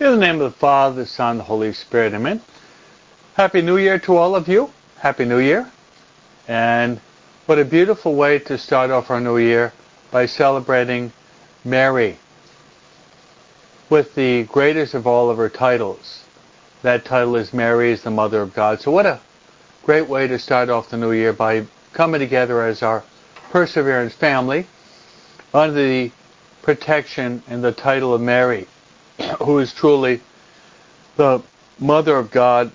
[0.00, 2.40] In the name of the Father, the Son, the Holy Spirit, amen.
[3.34, 4.70] Happy New Year to all of you.
[4.98, 5.68] Happy New Year.
[6.46, 7.00] And
[7.46, 9.72] what a beautiful way to start off our new year
[10.12, 11.10] by celebrating
[11.64, 12.16] Mary
[13.90, 16.22] with the greatest of all of her titles.
[16.82, 18.80] That title is Mary is the Mother of God.
[18.80, 19.18] So what a
[19.82, 23.02] great way to start off the new year by coming together as our
[23.50, 24.68] Perseverance family
[25.52, 26.12] under the
[26.62, 28.68] protection and the title of Mary
[29.38, 30.20] who is truly
[31.16, 31.42] the
[31.78, 32.72] mother of God.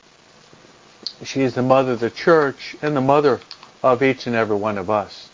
[1.23, 3.39] She is the mother of the church and the mother
[3.81, 5.29] of each and every one of us.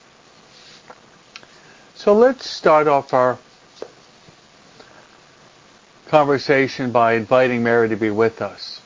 [1.96, 3.38] So let's start off our
[6.08, 8.82] conversation by inviting Mary to be with us.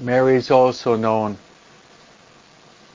[0.00, 1.38] Mary is also known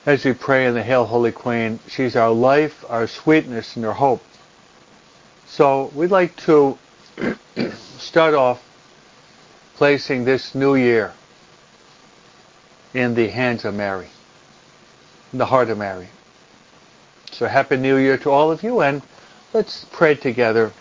[0.05, 1.79] as we pray in the Hail Holy Queen.
[1.87, 4.23] She's our life, our sweetness, and our hope.
[5.47, 6.77] So we'd like to
[7.97, 8.63] start off
[9.75, 11.13] placing this new year
[12.93, 14.09] in the hands of Mary,
[15.31, 16.07] in the heart of Mary.
[17.31, 19.01] So happy new year to all of you and
[19.53, 20.71] let's pray together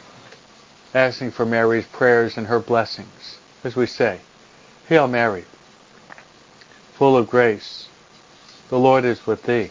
[0.95, 4.21] asking for Mary's prayers and her blessings as we say,
[4.89, 5.45] Hail Mary,
[6.95, 7.89] full of grace,
[8.69, 9.71] the Lord is with thee.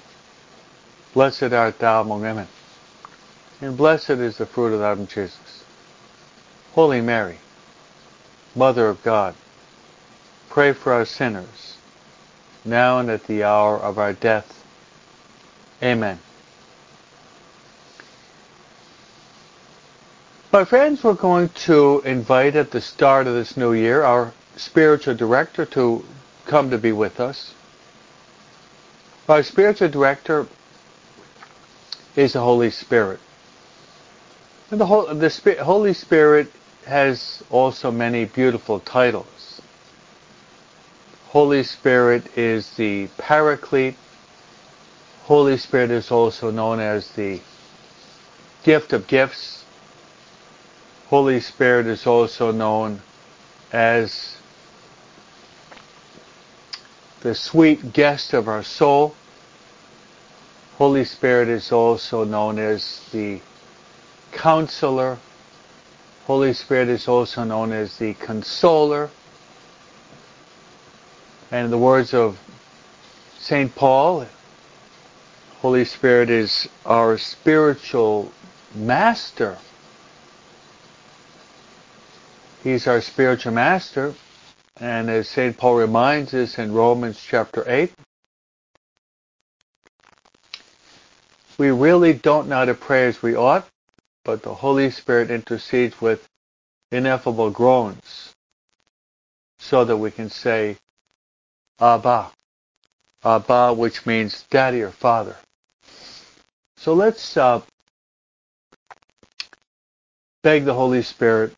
[1.14, 2.48] Blessed art thou among women,
[3.60, 5.51] and blessed is the fruit of thy womb, Jesus.
[6.74, 7.38] Holy Mary,
[8.56, 9.36] Mother of God,
[10.50, 11.78] pray for our sinners,
[12.64, 14.64] now and at the hour of our death.
[15.84, 16.18] Amen.
[20.54, 25.16] My friends, we're going to invite at the start of this new year our spiritual
[25.16, 26.06] director to
[26.46, 27.54] come to be with us.
[29.28, 30.48] Our spiritual director
[32.16, 33.20] is the Holy Spirit.
[34.70, 36.52] And the, the Holy Spirit
[36.86, 39.62] has also many beautiful titles.
[41.28, 43.96] Holy Spirit is the Paraclete.
[45.24, 47.40] Holy Spirit is also known as the
[48.64, 49.64] gift of gifts.
[51.08, 53.02] Holy Spirit is also known
[53.72, 54.38] as
[57.22, 59.16] the sweet guest of our soul.
[60.78, 63.40] Holy Spirit is also known as the
[64.32, 65.20] counselor
[66.28, 69.10] Holy Spirit is also known as the consoler.
[71.52, 72.40] And in the words of
[73.40, 73.74] St.
[73.76, 74.28] Paul,
[75.62, 78.32] Holy Spirit is our spiritual
[78.76, 79.58] master.
[82.64, 84.14] He's our spiritual master.
[84.80, 85.58] And as St.
[85.58, 87.92] Paul reminds us in Romans chapter 8,
[91.58, 93.68] we really don't know how to pray as we ought
[94.24, 96.28] but the Holy Spirit intercedes with
[96.92, 98.34] ineffable groans
[99.60, 100.78] so that we can say
[101.80, 102.32] Abba.
[103.24, 105.36] Abba, which means daddy or father.
[106.78, 107.62] So let's uh,
[110.44, 111.56] beg the Holy Spirit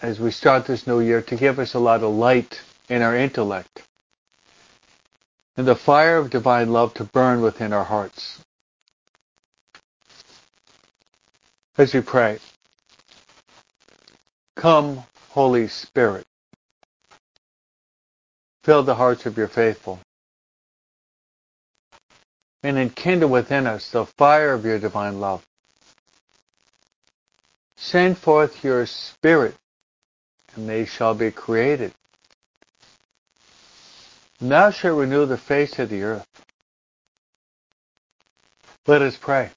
[0.00, 3.16] as we start this new year to give us a lot of light in our
[3.16, 3.82] intellect
[5.56, 8.42] and the fire of divine love to burn within our hearts.
[11.80, 12.38] As we pray.
[14.54, 16.26] Come, Holy Spirit.
[18.64, 19.98] Fill the hearts of your faithful.
[22.62, 25.42] And enkindle within us the fire of your divine love.
[27.76, 29.54] Send forth your Spirit,
[30.54, 31.94] and they shall be created.
[34.38, 36.26] And thou shalt renew the face of the earth.
[38.86, 39.50] Let us pray.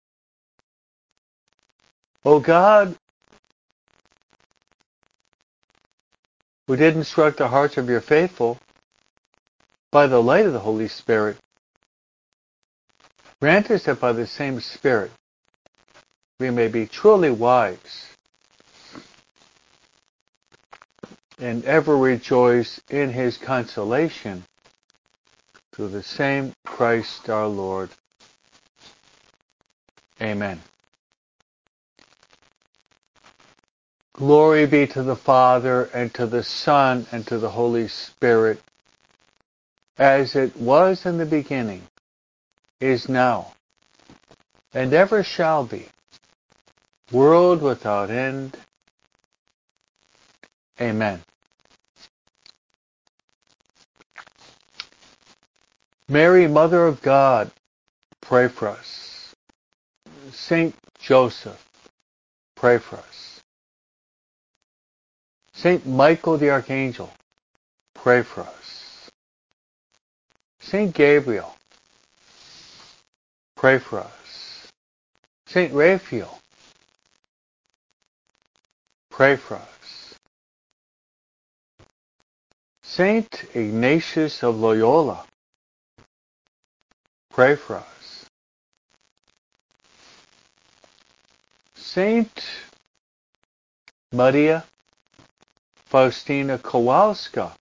[2.26, 2.96] O God,
[6.68, 8.60] who did instruct the hearts of your faithful
[9.92, 11.38] by the light of the Holy Spirit,
[13.42, 15.12] grant us that by the same Spirit
[16.40, 18.08] we may be truly wise
[21.40, 24.44] and ever rejoice in his consolation
[25.74, 27.90] through the same Christ our Lord.
[30.22, 30.62] Amen.
[34.14, 38.62] Glory be to the Father, and to the Son, and to the Holy Spirit,
[39.98, 41.82] as it was in the beginning,
[42.80, 43.54] is now,
[44.74, 45.88] and ever shall be,
[47.12, 48.56] world without end.
[50.80, 51.24] Amen.
[56.08, 57.52] Mary, Mother of God,
[58.22, 59.34] pray for us.
[60.32, 61.68] Saint Joseph,
[62.56, 63.33] pray for us.
[65.54, 67.12] Saint Michael the Archangel,
[67.94, 69.10] pray for us.
[70.60, 71.56] Saint Gabriel,
[73.56, 74.68] pray for us.
[75.48, 76.40] Saint Raphael,
[79.10, 80.16] pray for us.
[82.82, 85.26] Saint Ignatius of Loyola,
[87.30, 88.26] pray for us.
[91.76, 92.44] Saint
[94.12, 94.64] Maria
[95.94, 97.52] Faustina Kowalska,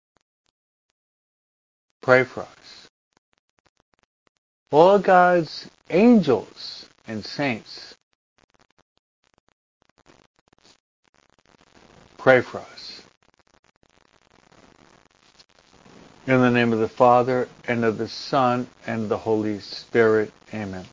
[2.01, 2.89] pray for us.
[4.71, 7.95] All God's angels and saints,
[12.17, 13.03] pray for us.
[16.27, 20.33] In the name of the Father, and of the Son, and the Holy Spirit.
[20.55, 20.87] Amen.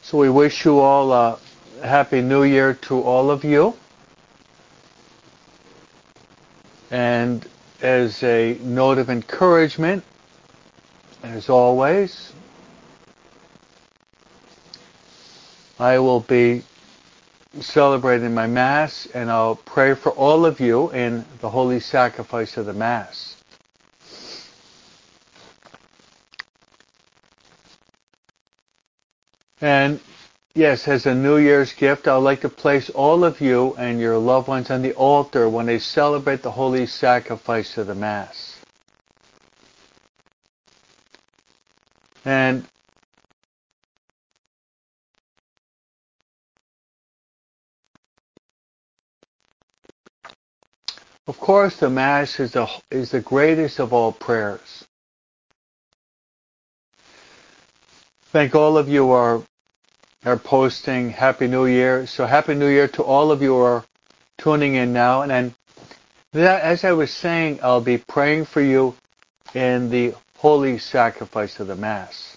[0.00, 1.38] So we wish you all a
[1.84, 3.74] Happy New Year to all of you.
[6.92, 7.48] And
[7.80, 10.04] as a note of encouragement,
[11.22, 12.34] as always,
[15.80, 16.64] I will be
[17.60, 22.66] celebrating my Mass and I'll pray for all of you in the holy sacrifice of
[22.66, 23.42] the Mass.
[29.62, 29.98] And
[30.54, 34.00] yes, as a New Year's gift, I would like to place all of you and
[34.00, 38.56] your loved ones on the altar when they celebrate the holy sacrifice of the Mass.
[42.24, 42.64] And
[51.28, 54.84] Of course, the Mass is the, is the greatest of all prayers.
[58.32, 59.42] Thank all of you are
[60.24, 62.06] are posting Happy New Year.
[62.06, 63.84] So Happy New Year to all of you who are
[64.38, 65.22] tuning in now.
[65.22, 65.54] And then,
[66.32, 68.94] that, as I was saying, I'll be praying for you
[69.54, 72.36] in the holy sacrifice of the Mass.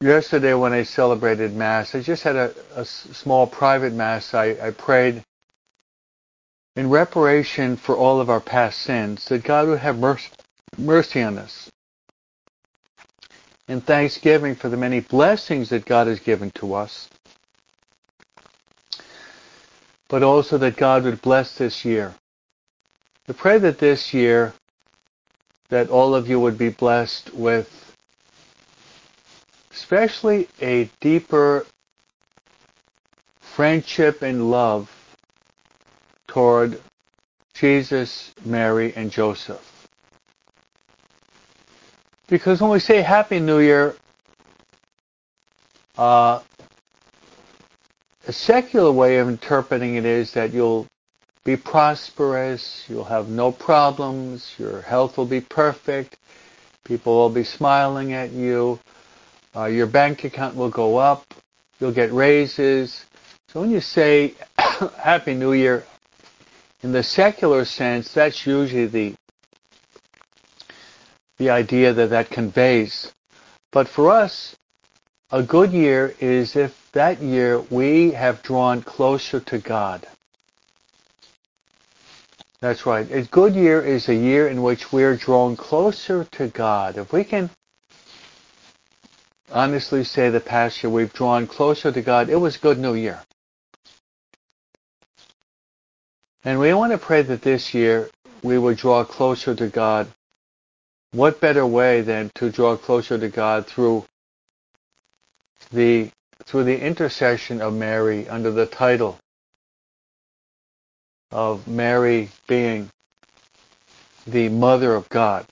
[0.00, 4.34] Yesterday when I celebrated Mass, I just had a, a small private Mass.
[4.34, 5.22] I, I prayed
[6.74, 10.30] in reparation for all of our past sins, that God would have mercy,
[10.78, 11.70] mercy on us
[13.72, 17.08] and thanksgiving for the many blessings that God has given to us,
[20.08, 22.14] but also that God would bless this year.
[23.26, 24.52] We pray that this year
[25.70, 27.78] that all of you would be blessed with
[29.72, 31.64] especially a deeper
[33.40, 34.90] friendship and love
[36.28, 36.78] toward
[37.54, 39.71] Jesus, Mary, and Joseph.
[42.32, 43.94] Because when we say Happy New Year,
[45.98, 46.40] uh,
[48.26, 50.86] a secular way of interpreting it is that you'll
[51.44, 56.16] be prosperous, you'll have no problems, your health will be perfect,
[56.84, 58.80] people will be smiling at you,
[59.54, 61.34] uh, your bank account will go up,
[61.80, 63.04] you'll get raises.
[63.48, 64.32] So when you say
[64.96, 65.84] Happy New Year,
[66.82, 69.14] in the secular sense, that's usually the
[71.42, 73.12] the idea that that conveys.
[73.72, 74.54] But for us,
[75.32, 80.06] a good year is if that year we have drawn closer to God.
[82.60, 83.10] That's right.
[83.10, 86.96] A good year is a year in which we're drawn closer to God.
[86.96, 87.50] If we can
[89.50, 92.94] honestly say the past year we've drawn closer to God, it was a good new
[92.94, 93.20] year.
[96.44, 98.10] And we want to pray that this year
[98.44, 100.06] we would draw closer to God
[101.12, 104.04] what better way than to draw closer to God through
[105.70, 106.10] the
[106.44, 109.18] through the intercession of Mary under the title
[111.30, 112.90] of Mary being
[114.26, 115.46] the mother of God.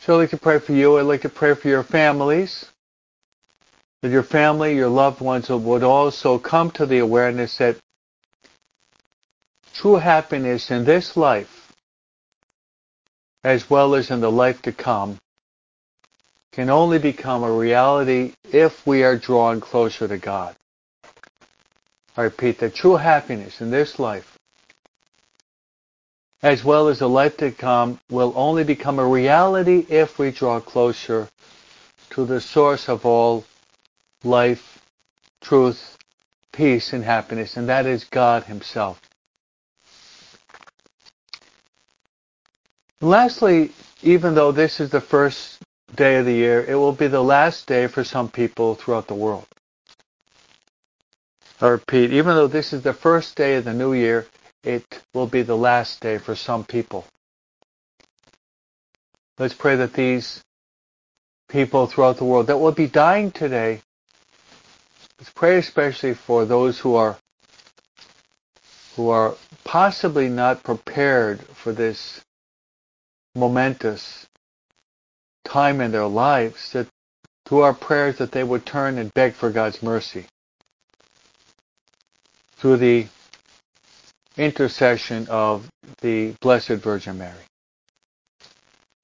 [0.00, 0.98] So I'd like to pray for you.
[0.98, 2.66] I'd like to pray for your families.
[4.02, 7.76] That your family, your loved ones would also come to the awareness that
[9.74, 11.57] true happiness in this life
[13.48, 15.18] as well as in the life to come,
[16.52, 20.54] can only become a reality if we are drawn closer to God.
[22.14, 24.36] I repeat that true happiness in this life,
[26.42, 30.60] as well as the life to come, will only become a reality if we draw
[30.60, 31.26] closer
[32.10, 33.46] to the source of all
[34.24, 34.78] life,
[35.40, 35.96] truth,
[36.52, 39.00] peace, and happiness, and that is God Himself.
[43.00, 43.70] Lastly,
[44.02, 45.60] even though this is the first
[45.94, 49.14] day of the year, it will be the last day for some people throughout the
[49.14, 49.46] world.
[51.60, 54.26] I repeat, even though this is the first day of the new year,
[54.64, 57.04] it will be the last day for some people.
[59.38, 60.42] Let's pray that these
[61.48, 63.80] people throughout the world that will be dying today,
[65.18, 67.16] let's pray especially for those who are
[68.96, 72.20] who are possibly not prepared for this
[73.38, 74.26] momentous
[75.44, 76.86] time in their lives, that
[77.46, 80.26] through our prayers that they would turn and beg for God's mercy.
[82.56, 83.06] Through the
[84.36, 85.68] intercession of
[86.00, 87.34] the Blessed Virgin Mary.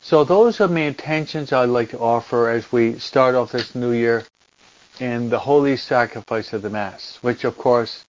[0.01, 3.93] So those are my intentions I'd like to offer as we start off this new
[3.93, 4.25] year
[5.01, 8.05] in the holy sacrifice of the Mass, which of course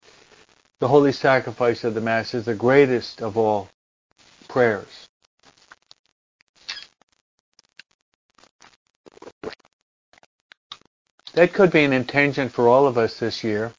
[0.79, 3.69] the holy sacrifice of the Mass is the greatest of all
[4.49, 5.04] prayers.
[11.35, 13.73] That could be an intention for all of us this year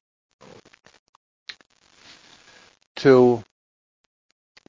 [2.97, 3.43] to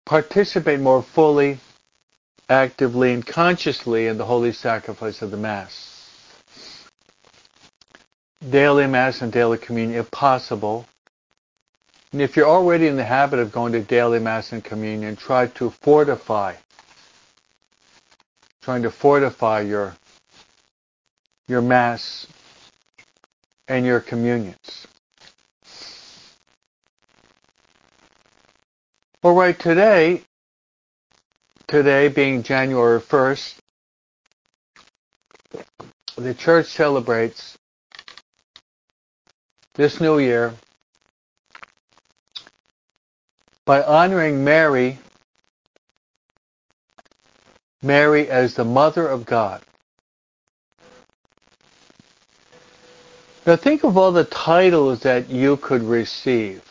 [0.06, 1.60] participate more fully,
[2.48, 6.10] actively, and consciously in the holy sacrifice of the Mass.
[8.50, 10.88] Daily Mass and daily communion if possible,
[12.13, 15.48] and if you're already in the habit of going to daily Mass and Communion, try
[15.48, 16.56] to fortify,
[18.62, 19.98] trying to fortify your,
[21.50, 22.27] your Mass
[23.68, 24.88] and your communions.
[29.24, 30.22] All right, today,
[31.68, 33.56] today being January 1st,
[36.16, 37.58] the church celebrates
[39.74, 40.54] this new year
[43.66, 44.98] by honoring Mary,
[47.82, 49.62] Mary as the Mother of God.
[53.48, 56.62] Now think of all the titles that you could receive.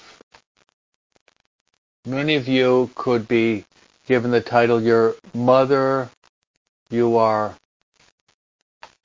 [2.05, 3.65] Many of you could be
[4.07, 6.11] given the title your mother,
[6.91, 7.57] you are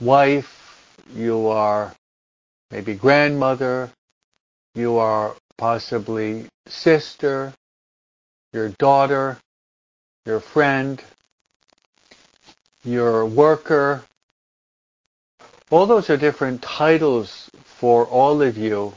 [0.02, 1.96] wife, you are
[2.72, 3.90] maybe grandmother,
[4.76, 7.54] you are possibly sister,
[8.52, 9.38] your daughter,
[10.26, 11.02] your friend,
[12.84, 14.04] your worker.
[15.70, 17.50] All those are different titles
[17.82, 18.94] for all of you,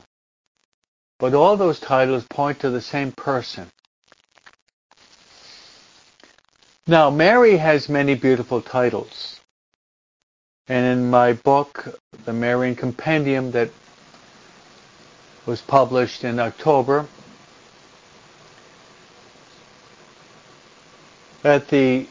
[1.19, 3.67] but all those titles point to the same person.
[6.87, 9.41] Now, Mary has many beautiful titles.
[10.69, 13.71] And in my book, The Marian Compendium, that
[15.47, 17.07] was published in October,
[21.43, 22.07] At the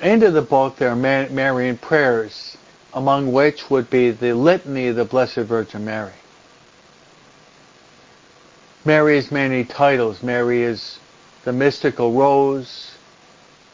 [0.00, 2.56] end of the book, there are Marian prayers,
[2.92, 6.12] among which would be the Litany of the Blessed Virgin Mary.
[8.84, 10.22] Mary has many titles.
[10.22, 10.98] Mary is
[11.44, 12.92] the mystical rose.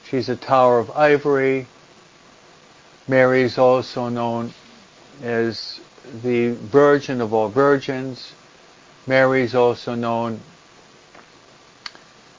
[0.05, 1.67] She's a tower of ivory.
[3.09, 4.53] Mary is also known
[5.23, 5.81] as
[6.23, 8.33] the Virgin of all virgins.
[9.07, 10.41] Mary is also known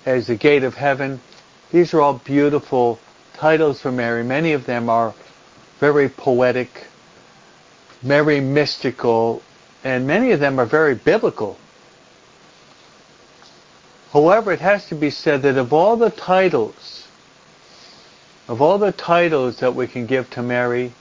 [0.06, 1.20] as the gate of heaven.
[1.72, 3.00] These are all beautiful
[3.34, 4.24] titles for Mary.
[4.24, 5.14] Many of them are
[5.80, 6.88] very poetic,
[8.02, 9.42] very mystical,
[9.84, 11.58] and many of them are very biblical.
[14.12, 17.08] However, it has to be said that of all the titles,
[18.48, 20.94] of all the titles that we can give to Mary,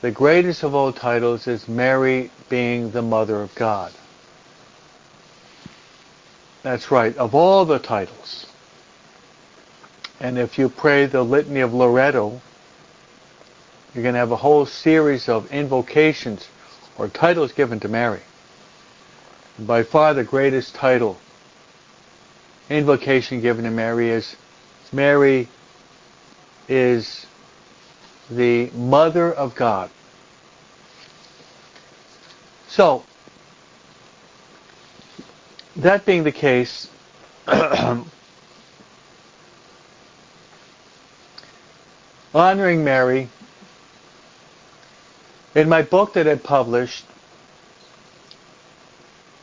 [0.00, 3.92] the greatest of all titles is Mary being the Mother of God.
[6.62, 8.46] That's right, of all the titles.
[10.20, 12.40] And if you pray the Litany of Loreto,
[13.94, 16.48] you're going to have a whole series of invocations
[16.96, 18.20] or titles given to Mary.
[19.58, 21.18] By far the greatest title,
[22.68, 24.36] invocation given to Mary is
[24.92, 25.48] Mary
[26.68, 27.26] is
[28.30, 29.90] the Mother of God.
[32.68, 33.04] So,
[35.76, 36.90] that being the case,
[42.34, 43.28] honoring Mary,
[45.58, 47.04] in my book that I published,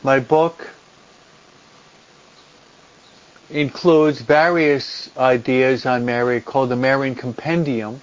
[0.02, 0.70] my book
[3.50, 8.00] includes various ideas on Mary called the Marian Compendium.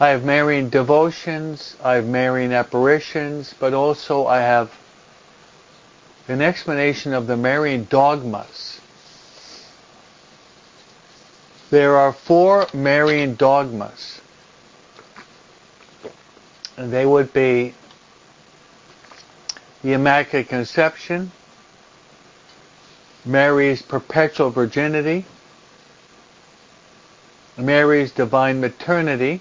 [0.00, 4.72] I have Marian devotions, I have Marian apparitions, but also I have
[6.26, 8.80] an explanation of the Marian dogmas.
[11.70, 14.20] There are four Marian dogmas.
[16.76, 17.74] They would be
[19.82, 21.32] the Immaculate Conception,
[23.24, 25.26] Mary's perpetual virginity,
[27.58, 29.40] Mary's divine maternity,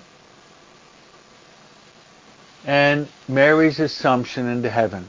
[2.66, 5.08] and Mary's assumption into heaven.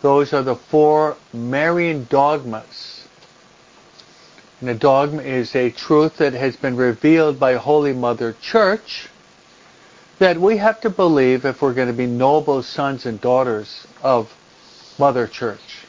[0.00, 3.06] Those are the four Marian dogmas.
[4.60, 9.08] And a dogma is a truth that has been revealed by Holy Mother Church
[10.20, 14.30] that we have to believe if we're going to be noble sons and daughters of
[14.98, 15.86] Mother Church.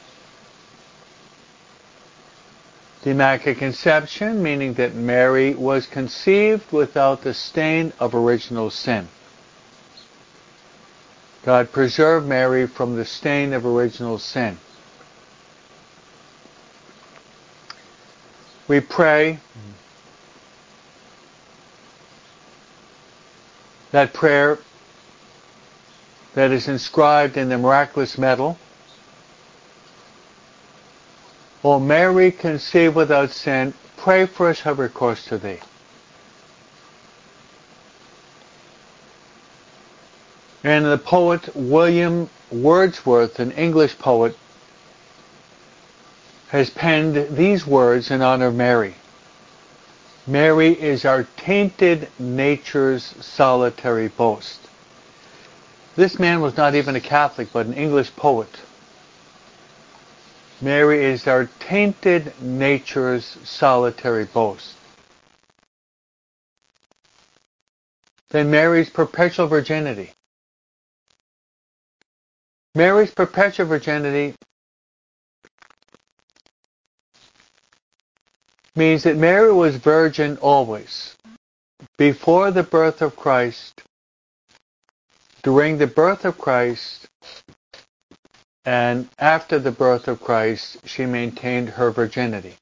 [3.02, 9.06] The Immaculate Conception, meaning that Mary was conceived without the stain of original sin.
[11.44, 14.56] God preserve Mary from the stain of original sin.
[18.66, 19.40] We pray
[23.92, 24.58] that prayer
[26.34, 28.58] that is inscribed in the miraculous medal.
[31.62, 35.60] O Mary, conceived without sin, pray for us have recourse to thee.
[40.64, 44.36] And the poet William Wordsworth, an English poet,
[46.48, 48.94] has penned these words in honor of Mary.
[50.26, 54.60] Mary is our tainted nature's solitary boast.
[55.96, 58.60] This man was not even a Catholic, but an English poet.
[60.60, 64.76] Mary is our tainted nature's solitary boast.
[68.30, 70.12] Then Mary's perpetual virginity.
[72.76, 74.34] Mary's perpetual virginity
[78.74, 81.16] means that Mary was virgin always.
[81.98, 83.82] Before the birth of Christ,
[85.42, 87.08] during the birth of Christ,
[88.64, 92.54] and after the birth of Christ, she maintained her virginity.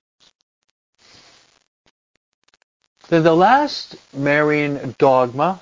[3.08, 5.60] Then the last Marian dogma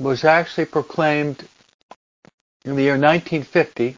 [0.00, 1.48] was actually proclaimed
[2.64, 3.96] in the year 1950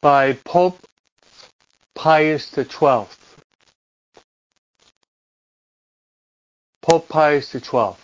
[0.00, 0.78] by Pope
[1.94, 3.06] Pius XII.
[6.82, 7.96] Pope Pius XII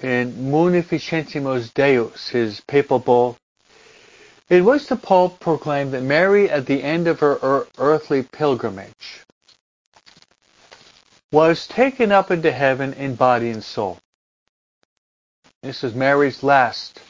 [0.00, 3.38] in Munificentissimus Deus, his papal bull,
[4.48, 9.24] it was the Pope proclaimed that Mary, at the end of her earthly pilgrimage,
[11.32, 13.98] was taken up into heaven in body and soul.
[15.62, 17.00] This is Mary's last.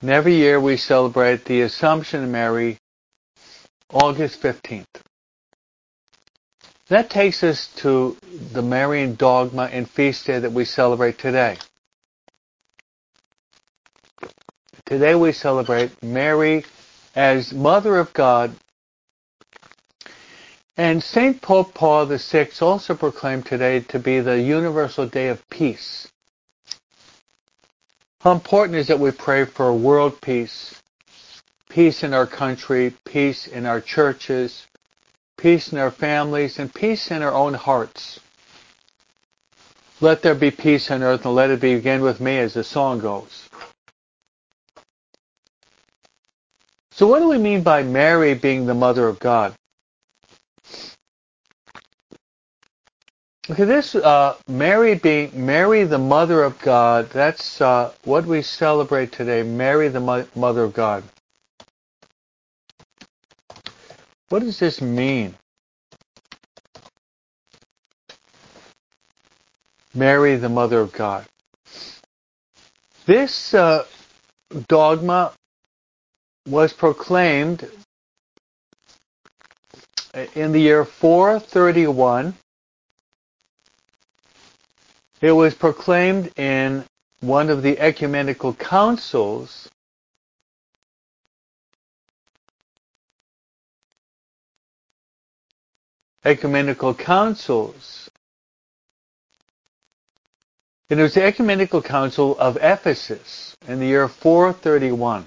[0.00, 2.78] And every year we celebrate the Assumption of Mary
[3.94, 4.86] August 15th.
[6.88, 8.16] That takes us to
[8.52, 11.56] the Marian dogma and feast day that we celebrate today.
[14.84, 16.64] Today we celebrate Mary
[17.14, 18.54] as Mother of God.
[20.76, 21.40] And St.
[21.40, 26.10] Pope Paul VI also proclaimed today to be the Universal Day of Peace.
[28.20, 30.82] How important is that we pray for world peace,
[31.74, 34.68] peace in our country, peace in our churches,
[35.36, 38.20] peace in our families, and peace in our own hearts.
[40.00, 43.00] Let there be peace on earth and let it begin with me as the song
[43.00, 43.48] goes.
[46.92, 49.54] So what do we mean by Mary being the mother of God?
[53.50, 57.10] Okay, this uh, Mary being Mary, the Mother of God.
[57.10, 59.42] That's uh, what we celebrate today.
[59.42, 61.02] Mary, the mo- Mother of God.
[64.34, 65.36] What does this mean?
[69.94, 71.24] Mary, the Mother of God.
[73.06, 73.84] This uh,
[74.66, 75.34] dogma
[76.48, 77.70] was proclaimed
[80.34, 82.34] in the year 431
[85.20, 86.84] it was proclaimed in
[87.20, 89.70] one of the ecumenical councils
[96.24, 98.10] ecumenical councils.
[100.88, 105.26] It was the ecumenical council of Ephesus in the year 431,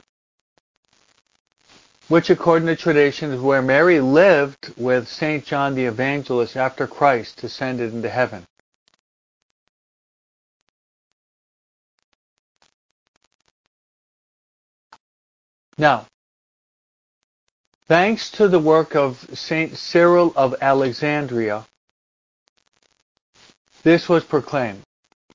[2.08, 5.46] which according to tradition is where Mary lived with St.
[5.46, 8.46] John the Evangelist after Christ descended into heaven.
[15.78, 16.08] Now,
[17.88, 21.66] Thanks to the work of Saint Cyril of Alexandria,
[23.84, 24.82] this was proclaimed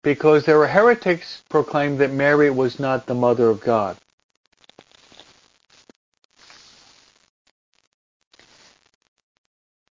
[0.02, 3.96] because there were heretics proclaimed that Mary was not the mother of God.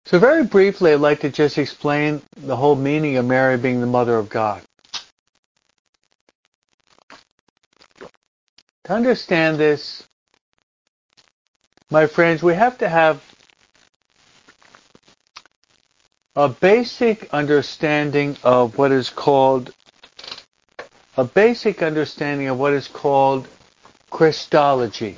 [0.05, 3.85] So very briefly, I'd like to just explain the whole meaning of Mary being the
[3.85, 4.63] mother of God.
[8.85, 10.07] To understand this,
[11.89, 13.21] my friends, we have to have
[16.35, 19.73] a basic understanding of what is called
[21.15, 23.47] a basic understanding of what is called
[24.11, 25.17] Christology.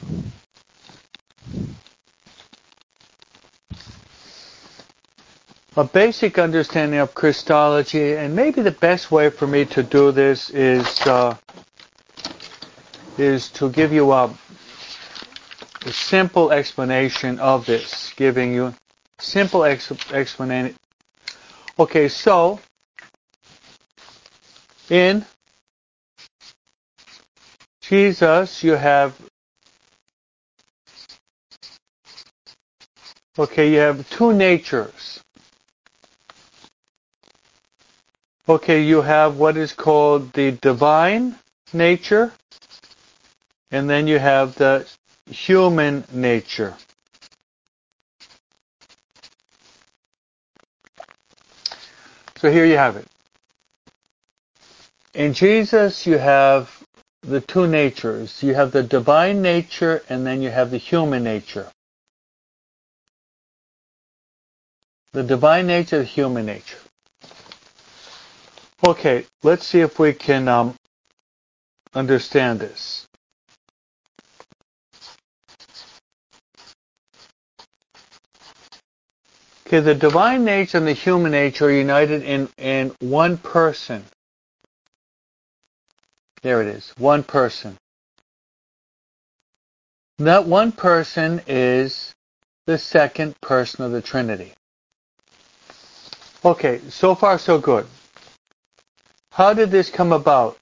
[5.75, 10.49] A basic understanding of Christology, and maybe the best way for me to do this
[10.51, 11.35] is uh,
[13.17, 14.33] is to give you a,
[15.89, 18.73] a, simple explanation of this, giving you
[19.19, 20.75] simple ex- explanation.
[21.77, 22.59] Okay, so
[24.89, 25.25] in
[27.81, 29.15] Jesus, you have
[33.37, 35.21] okay, you have two natures.
[38.47, 41.35] Okay, you have what is called the divine
[41.71, 42.33] nature,
[43.71, 44.87] and then you have the
[45.29, 46.75] human nature.
[52.37, 53.07] So here you have it.
[55.13, 56.69] In Jesus, you have
[57.21, 58.41] the two natures.
[58.41, 61.69] You have the divine nature and then you have the human nature.
[65.11, 66.77] The divine nature, the human nature.
[68.87, 70.75] Okay, let's see if we can um,
[71.93, 73.08] understand this.
[79.69, 84.03] Okay, the divine nature and the human nature are united in, in one person.
[86.41, 86.91] There it is.
[86.97, 87.77] One person.
[90.17, 92.15] That one person is
[92.65, 94.53] the second person of the Trinity.
[96.43, 97.85] Okay, so far so good.
[99.31, 100.57] How did this come about?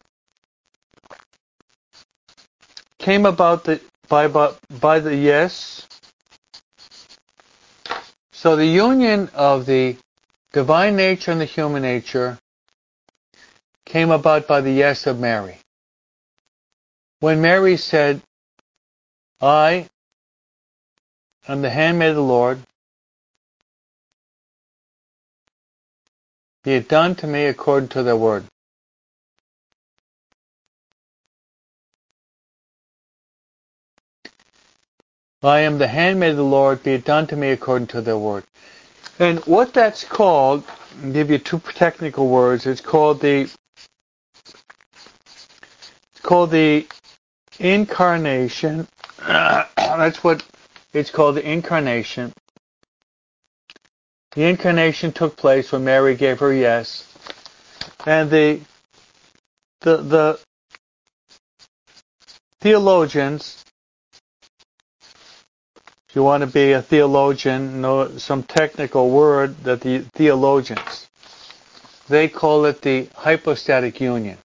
[2.99, 5.86] Came about the, by, by, by the yes.
[8.37, 9.97] So the union of the
[10.53, 12.37] divine nature and the human nature
[13.83, 15.57] came about by the yes of Mary.
[17.19, 18.21] When Mary said,
[19.41, 19.89] I
[21.47, 22.59] am the handmaid of the Lord,
[26.63, 28.45] be it done to me according to the word.
[35.43, 38.17] I am the handmaid of the Lord, be it done to me according to their
[38.17, 38.43] word.
[39.19, 40.63] And what that's called,
[41.03, 43.49] I'll give you two technical words, it's called the
[44.51, 46.87] it's called the
[47.59, 48.87] incarnation.
[49.27, 50.43] that's what
[50.93, 52.33] it's called the incarnation.
[54.31, 57.11] The incarnation took place when Mary gave her yes.
[58.07, 58.59] And the
[59.81, 60.39] the the
[62.59, 63.63] theologians
[66.09, 71.07] if you want to be a theologian, know some technical word that the theologians
[72.07, 74.37] they call it the hypostatic union.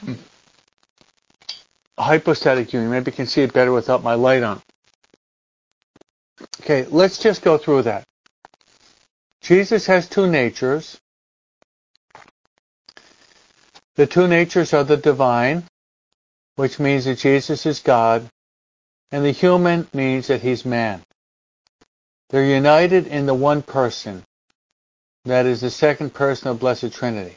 [0.00, 0.14] Hmm.
[1.98, 2.90] hypostatic union.
[2.90, 4.62] Maybe you can see it better without my light on.
[6.60, 8.04] Okay, let's just go through that.
[9.42, 11.00] Jesus has two natures.
[13.96, 15.64] The two natures are the divine,
[16.54, 18.28] which means that Jesus is God,
[19.10, 21.02] and the human means that he's man.
[22.30, 24.22] They're united in the one person,
[25.24, 27.36] that is the second person of Blessed Trinity.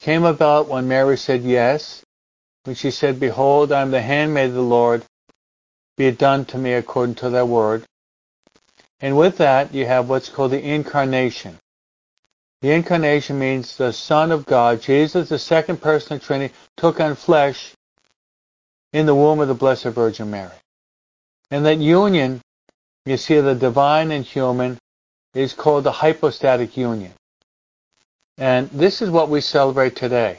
[0.00, 2.02] Came about when Mary said yes,
[2.64, 5.04] when she said, Behold, I am the handmaid of the Lord,
[5.96, 7.84] be it done to me according to thy word.
[9.00, 11.58] And with that, you have what's called the incarnation.
[12.60, 17.00] The incarnation means the Son of God, Jesus, the second person of the Trinity, took
[17.00, 17.72] on flesh
[18.92, 20.50] in the womb of the Blessed Virgin Mary.
[21.50, 22.40] And that union,
[23.06, 24.78] you see, the divine and human,
[25.34, 27.12] is called the hypostatic union.
[28.38, 30.38] And this is what we celebrate today.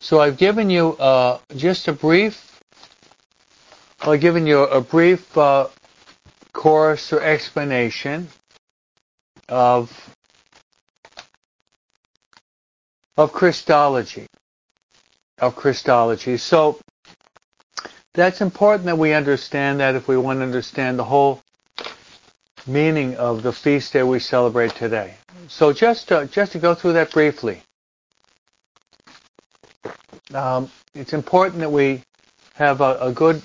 [0.00, 2.60] So I've given you uh, just a brief,
[4.00, 5.68] I've given you a brief uh,
[6.52, 8.28] course or explanation
[9.48, 10.14] of
[13.16, 14.26] of Christology,
[15.38, 16.38] of Christology.
[16.38, 16.78] So
[18.14, 21.40] That's important that we understand that if we want to understand the whole
[22.66, 25.14] meaning of the feast day we celebrate today.
[25.48, 27.62] So just to, just to go through that briefly.
[30.34, 32.02] Um, it's important that we
[32.54, 33.42] have a, a good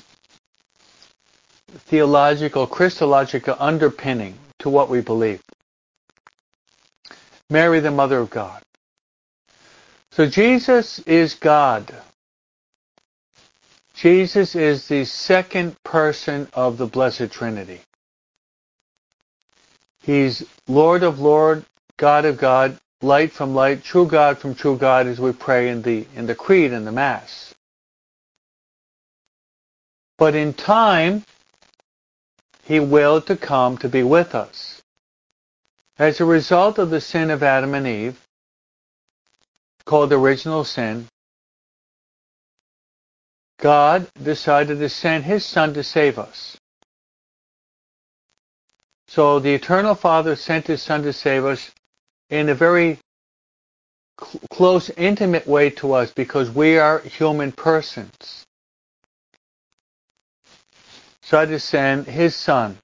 [1.87, 5.41] theological, Christological underpinning to what we believe.
[7.49, 8.61] Mary, the Mother of God.
[10.11, 11.93] So Jesus is God.
[13.95, 17.79] Jesus is the second person of the Blessed Trinity.
[20.03, 21.65] He's Lord of Lord,
[21.97, 25.81] God of God, light from light, true God from true God as we pray in
[25.81, 27.55] the in the creed and the mass.
[30.17, 31.23] But in time
[32.65, 34.81] he willed to come to be with us.
[35.97, 38.21] As a result of the sin of Adam and Eve,
[39.85, 41.07] called original sin,
[43.59, 46.57] God decided to send his son to save us.
[49.07, 51.71] So the Eternal Father sent His Son to save us
[52.29, 52.99] in a very
[54.19, 58.45] cl- close, intimate way to us because we are human persons.
[61.21, 62.77] So to send His Son,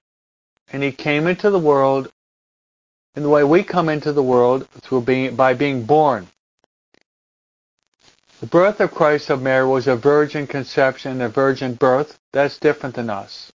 [0.72, 2.10] and He came into the world
[3.16, 6.28] in the way we come into the world through being by being born.
[8.42, 12.18] The birth of Christ of Mary was a virgin conception, a virgin birth.
[12.34, 13.52] That's different than us.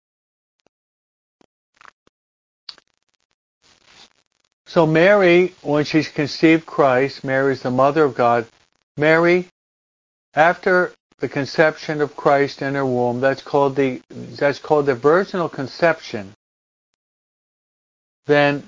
[4.68, 8.46] So Mary, when she's conceived Christ, Mary is the mother of God.
[8.96, 9.48] Mary,
[10.36, 15.50] after the conception of Christ in her womb, that's called the that's called the virginal
[15.50, 16.36] conception.
[18.28, 18.66] Then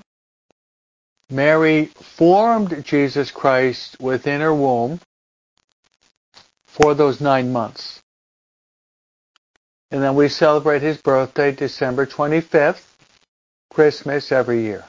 [1.30, 4.98] Mary formed Jesus Christ within her womb
[6.80, 8.00] for those nine months.
[9.90, 12.84] And then we celebrate his birthday December 25th,
[13.70, 14.84] Christmas every year.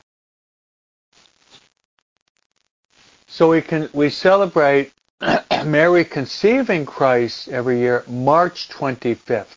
[3.28, 4.92] So we can we celebrate
[5.66, 9.48] Mary conceiving Christ every year, March 25th.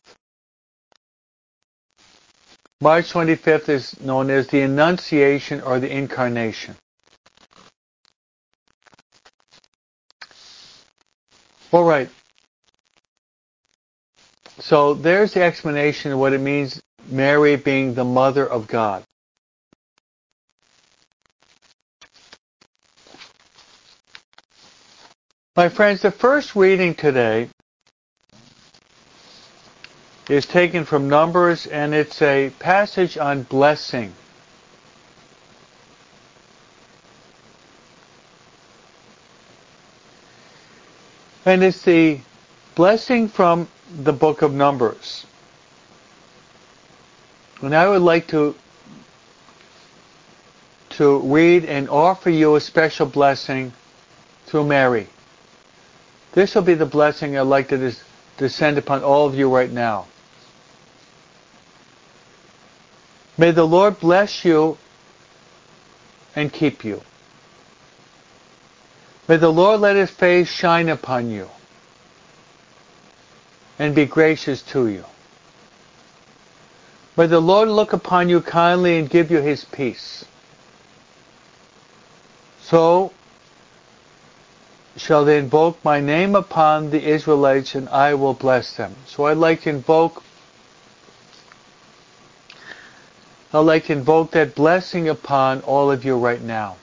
[2.81, 6.75] March 25th is known as the Annunciation or the Incarnation.
[11.71, 12.09] All right.
[14.59, 19.03] So there's the explanation of what it means Mary being the mother of God.
[25.55, 27.49] My friends, the first reading today
[30.29, 34.13] is taken from Numbers and it's a passage on blessing.
[41.45, 42.19] And it's the
[42.75, 45.25] blessing from the book of Numbers.
[47.61, 48.55] And I would like to
[50.91, 53.73] to read and offer you a special blessing
[54.45, 55.07] through Mary.
[56.33, 58.01] This will be the blessing I'd like to des-
[58.37, 60.05] descend upon all of you right now.
[63.39, 64.77] May the Lord bless you
[66.35, 67.01] and keep you.
[69.27, 71.49] May the Lord let his face shine upon you
[73.79, 75.05] and be gracious to you.
[77.15, 80.25] May the Lord look upon you kindly and give you his peace.
[82.61, 83.13] So
[84.97, 88.95] shall they invoke my name upon the Israelites, and I will bless them.
[89.05, 90.23] So I'd like to invoke
[93.55, 96.77] I'd like to invoke that blessing upon all of you right now.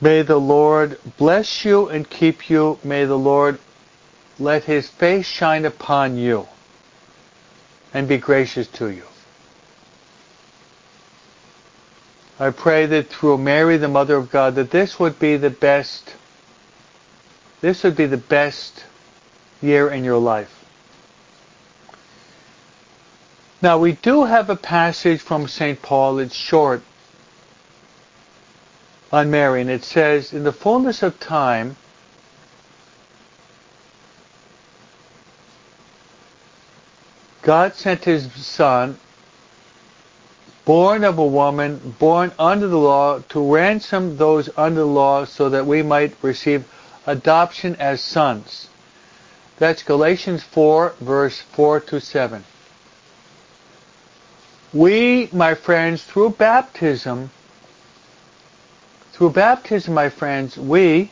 [0.00, 2.78] May the Lord bless you and keep you.
[2.82, 3.58] May the Lord
[4.38, 6.48] let his face shine upon you
[7.92, 9.04] and be gracious to you.
[12.38, 16.14] I pray that through Mary, the Mother of God, that this would be the best,
[17.60, 18.86] this would be the best
[19.60, 20.64] year in your life.
[23.60, 25.82] Now we do have a passage from St.
[25.82, 26.82] Paul, it's short,
[29.12, 31.76] on Mary, and it says, In the fullness of time,
[37.42, 38.98] God sent his Son
[40.64, 45.48] born of a woman, born under the law, to ransom those under the law so
[45.48, 46.64] that we might receive
[47.06, 48.68] adoption as sons.
[49.58, 52.44] That's Galatians 4, verse 4 to 7.
[54.72, 57.30] We, my friends, through baptism,
[59.20, 61.10] through baptism, my friends, we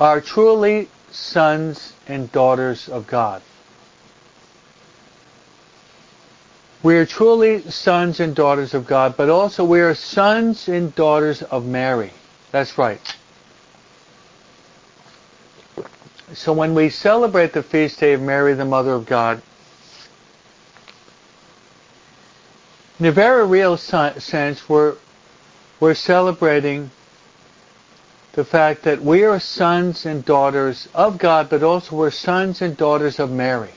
[0.00, 3.40] are truly sons and daughters of God.
[6.82, 11.44] We are truly sons and daughters of God, but also we are sons and daughters
[11.44, 12.10] of Mary.
[12.50, 13.00] That's right.
[16.32, 19.40] So when we celebrate the feast day of Mary, the Mother of God,
[22.98, 24.96] in a very real sense, we're,
[25.80, 26.90] we're celebrating
[28.32, 32.76] the fact that we are sons and daughters of God, but also we're sons and
[32.76, 33.70] daughters of Mary.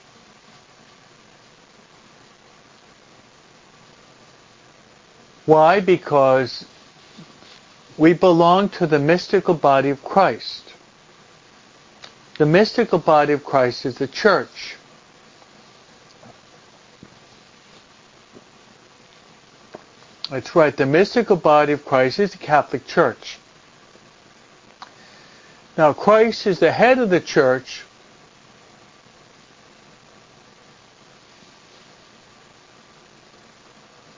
[5.46, 5.80] Why?
[5.80, 6.66] Because
[7.98, 10.74] we belong to the mystical body of Christ.
[12.38, 14.77] The mystical body of Christ is the church.
[20.30, 20.76] That's right.
[20.76, 23.38] The mystical body of Christ is the Catholic Church.
[25.78, 27.84] Now, Christ is the head of the church.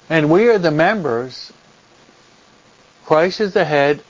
[0.10, 1.54] And we are the members.
[3.06, 4.04] Christ is the head,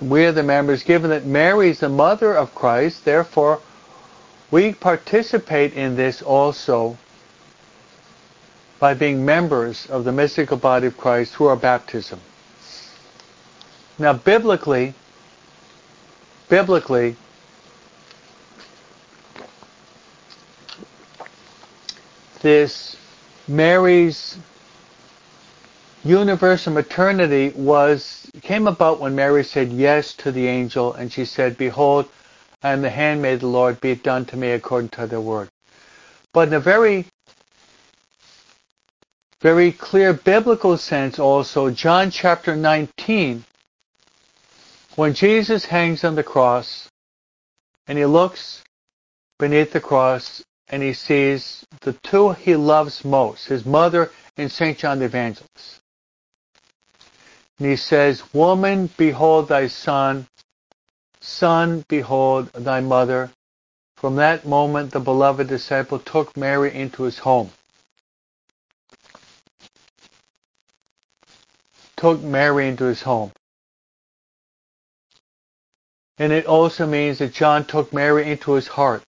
[0.00, 3.60] we are the members, given that Mary is the mother of Christ, therefore
[4.50, 6.96] we participate in this also
[8.78, 12.20] by being members of the mystical body of Christ through our baptism.
[13.98, 14.94] Now biblically,
[16.48, 17.16] biblically,
[22.42, 22.96] this
[23.48, 24.36] Mary's
[26.04, 31.56] universal maternity was came about when Mary said yes to the angel and she said,
[31.56, 32.08] Behold,
[32.62, 35.20] I am the handmaid of the Lord, be it done to me according to the
[35.20, 35.48] word.
[36.32, 37.06] But in a very
[39.40, 43.44] very clear biblical sense also, John chapter 19,
[44.94, 46.88] when Jesus hangs on the cross
[47.86, 48.64] and he looks
[49.38, 54.78] beneath the cross and he sees the two he loves most, his mother and St.
[54.78, 55.80] John the Evangelist.
[57.58, 60.26] And he says, Woman, behold thy son.
[61.20, 63.30] Son, behold thy mother.
[63.96, 67.50] From that moment, the beloved disciple took Mary into his home.
[71.96, 73.32] Took Mary into his home.
[76.18, 79.04] And it also means that John took Mary into his heart.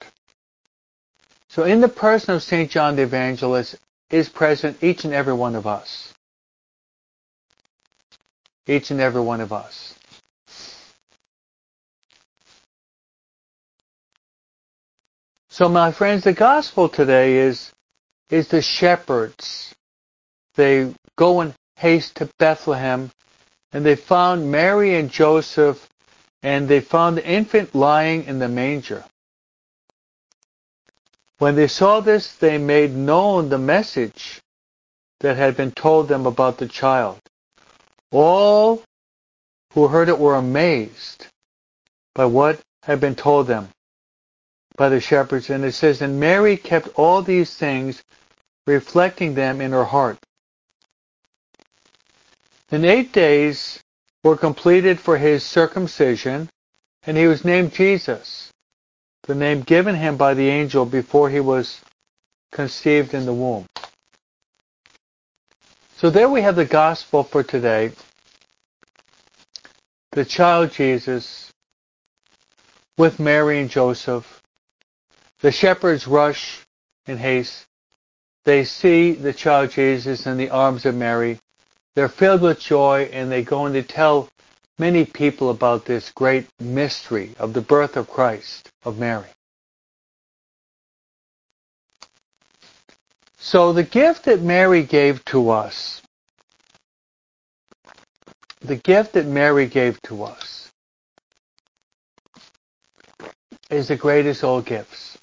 [1.50, 2.70] So in the person of St.
[2.70, 3.76] John the Evangelist
[4.10, 6.14] is present each and every one of us
[8.68, 9.94] each and every one of us.
[15.50, 17.72] So my friends, the gospel today is,
[18.30, 19.74] is the shepherds.
[20.56, 23.12] They go in haste to Bethlehem
[23.72, 25.90] and they found Mary and Joseph
[26.42, 29.04] and they found the infant lying in the manger.
[31.40, 34.42] When they saw this, they made known the message
[35.20, 37.20] that had been told them about the child.
[38.12, 38.84] All
[39.74, 41.28] who heard it were amazed
[42.14, 43.70] by what had been told them
[44.78, 45.50] by the shepherds.
[45.50, 48.04] And it says, And Mary kept all these things,
[48.66, 50.18] reflecting them in her heart.
[52.76, 53.80] And eight days
[54.22, 56.50] were completed for his circumcision,
[57.08, 58.52] and he was named Jesus,
[59.24, 61.80] the name given him by the angel before he was
[62.52, 63.66] conceived in the womb.
[65.96, 67.94] So there we have the gospel for today.
[70.12, 71.54] The child Jesus
[72.98, 74.42] with Mary and Joseph.
[75.40, 76.60] The shepherds rush
[77.08, 77.68] in haste.
[78.44, 81.40] They see the child Jesus in the arms of Mary.
[81.96, 84.30] They're filled with joy and they go and they tell
[84.78, 89.30] many people about this great mystery of the birth of Christ, of Mary.
[93.38, 96.02] So the gift that Mary gave to us,
[98.60, 100.72] the gift that Mary gave to us,
[103.70, 105.18] is the greatest of all gifts.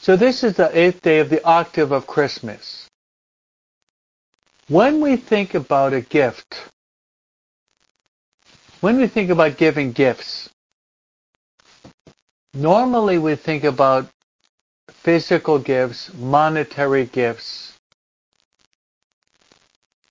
[0.00, 2.85] So this is the eighth day of the octave of Christmas.
[4.68, 6.60] When we think about a gift,
[8.80, 10.50] when we think about giving gifts,
[12.52, 14.08] normally we think about
[14.90, 17.74] physical gifts, monetary gifts.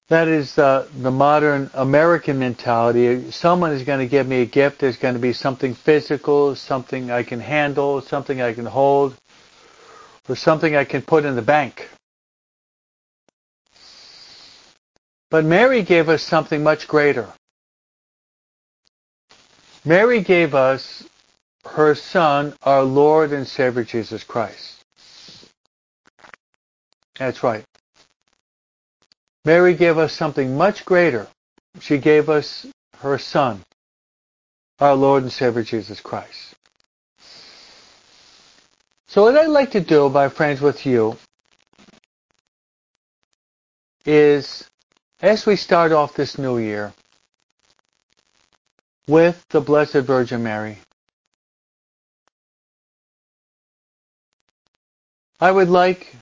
[0.07, 3.31] That is uh, the modern American mentality.
[3.31, 4.79] Someone is going to give me a gift.
[4.79, 9.17] There's going to be something physical, something I can handle, something I can hold,
[10.29, 11.89] or something I can put in the bank.
[15.35, 17.27] But Mary gave us something much greater.
[19.83, 21.03] Mary gave us
[21.65, 24.81] her Son, our Lord and Savior Jesus Christ.
[27.19, 27.65] That's right.
[29.43, 31.27] Mary gave us something much greater.
[31.81, 32.65] She gave us
[32.99, 33.61] her Son,
[34.79, 36.55] our Lord and Savior Jesus Christ.
[39.07, 41.17] So what I'd like to do, my friends, with you
[44.05, 44.65] is,
[45.25, 46.93] as we start off this new year
[49.07, 50.77] with the Blessed Virgin Mary,
[55.39, 56.15] I would like,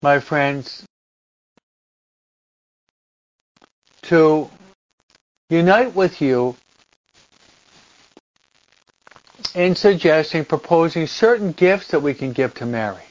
[0.00, 0.86] my friends,
[4.04, 4.48] to
[5.50, 6.56] unite with you
[9.54, 13.07] in suggesting, proposing certain gifts that we can give to Mary.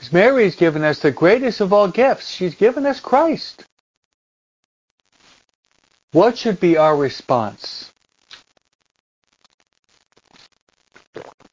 [0.00, 2.30] Because Mary has given us the greatest of all gifts.
[2.30, 3.66] She's given us Christ.
[6.12, 7.92] What should be our response?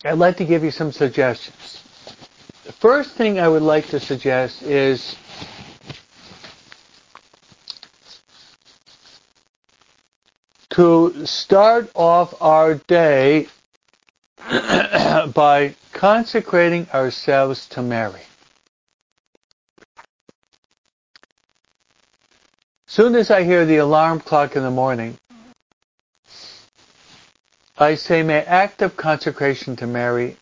[0.06, 1.84] I'd like to give you some suggestions.
[2.64, 5.18] The first thing I would like to suggest is
[10.70, 13.48] to start off our day
[14.48, 18.22] by consecrating ourselves to Mary.
[22.98, 25.20] Soon as I hear the alarm clock in the morning,
[27.78, 30.36] I say my act of consecration to Mary.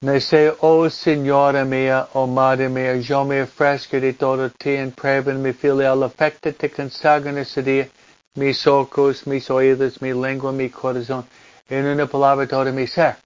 [0.00, 4.74] And I say, O Signora mia, O Madre mia, yo me ofrezco di todo ti
[4.74, 7.88] en prueba mi filial affecta te consagro ese día
[8.34, 11.24] mis ojos, mis oídos, mi lengua, mi corazón,
[11.70, 13.16] en una palabra todo mi ser,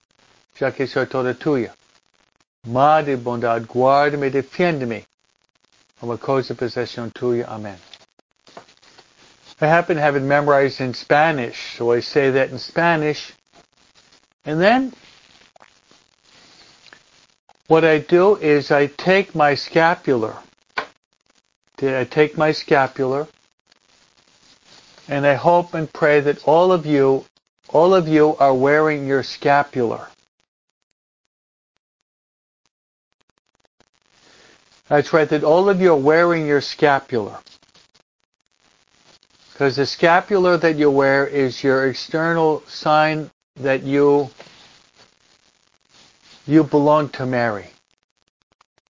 [0.61, 1.75] ya que soy toda tuya.
[2.67, 5.07] Madre bondad, guárdame, defiéndeme,
[6.01, 7.47] como cosa posesión tuya.
[7.49, 7.79] Amen.
[9.61, 13.33] I happen to have it memorized in Spanish, so I say that in Spanish.
[14.45, 14.93] And then
[17.67, 20.37] what I do is I take my scapular.
[21.81, 23.27] I take my scapular
[25.09, 27.25] and I hope and pray that all of you,
[27.69, 30.09] all of you are wearing your scapular.
[34.89, 37.39] That's right, that all of you are wearing your scapular.
[39.53, 44.31] Because the scapular that you wear is your external sign that you
[46.47, 47.67] you belong to Mary.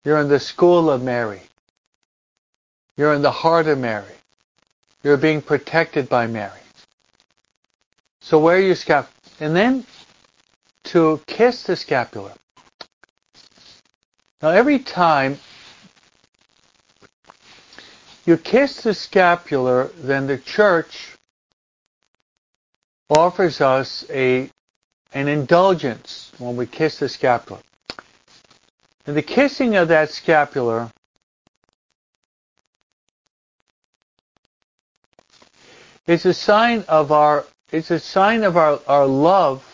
[0.06, 1.42] You're in the school of Mary.
[2.96, 4.14] You're in the heart of Mary.
[5.04, 6.60] You're being protected by Mary.
[8.22, 9.14] So wear your scapular.
[9.40, 9.86] And then
[10.86, 12.34] to kiss the scapular.
[14.42, 15.40] Now every time
[18.30, 21.18] you kiss the scapular, then the church
[23.10, 24.52] offers us a
[25.14, 27.60] an indulgence when we kiss the scapular.
[29.08, 30.92] And the kissing of that scapular
[36.06, 39.66] is a sign of our it's a sign of our, our love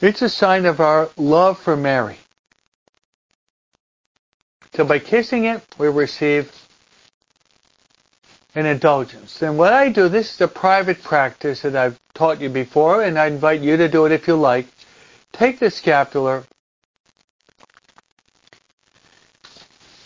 [0.00, 2.18] It's a sign of our love for Mary.
[4.76, 6.52] So by kissing it, we receive
[8.54, 9.40] an indulgence.
[9.40, 13.18] And what I do, this is a private practice that I've taught you before, and
[13.18, 14.66] I invite you to do it if you like.
[15.32, 16.44] Take the scapular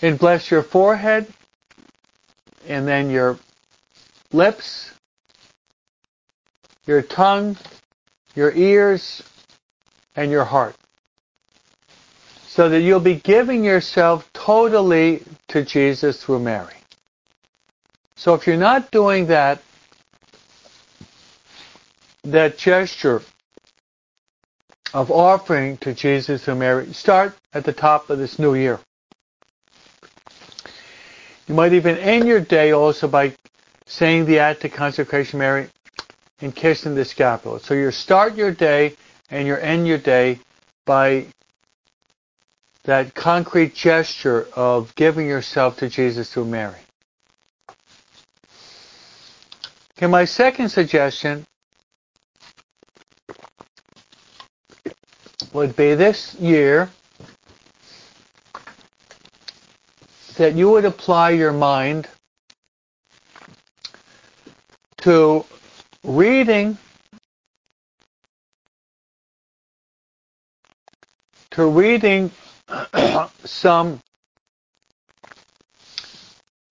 [0.03, 1.27] and bless your forehead,
[2.69, 3.41] and then your
[4.33, 4.93] lips,
[6.87, 7.57] your tongue,
[8.37, 9.21] your ears,
[10.15, 10.77] and your heart
[12.51, 16.75] so that you'll be giving yourself totally to Jesus through Mary.
[18.17, 19.63] So if you're not doing that,
[22.25, 23.23] that gesture
[24.93, 28.81] of offering to Jesus through Mary, start at the top of this new year.
[31.47, 33.37] You might even end your day also by
[33.87, 35.69] saying the act of consecration Mary
[36.41, 37.61] and kissing the scapular.
[37.61, 38.97] So you start your day
[39.31, 40.41] and you end your day
[40.85, 41.27] by
[42.85, 46.79] that concrete gesture of giving yourself to Jesus through Mary.
[49.97, 51.47] Okay, my second suggestion
[55.53, 56.91] would be this year
[60.37, 62.09] that you would apply your mind
[64.99, 65.45] to
[66.05, 66.79] reading
[71.51, 72.31] to reading
[73.45, 74.01] some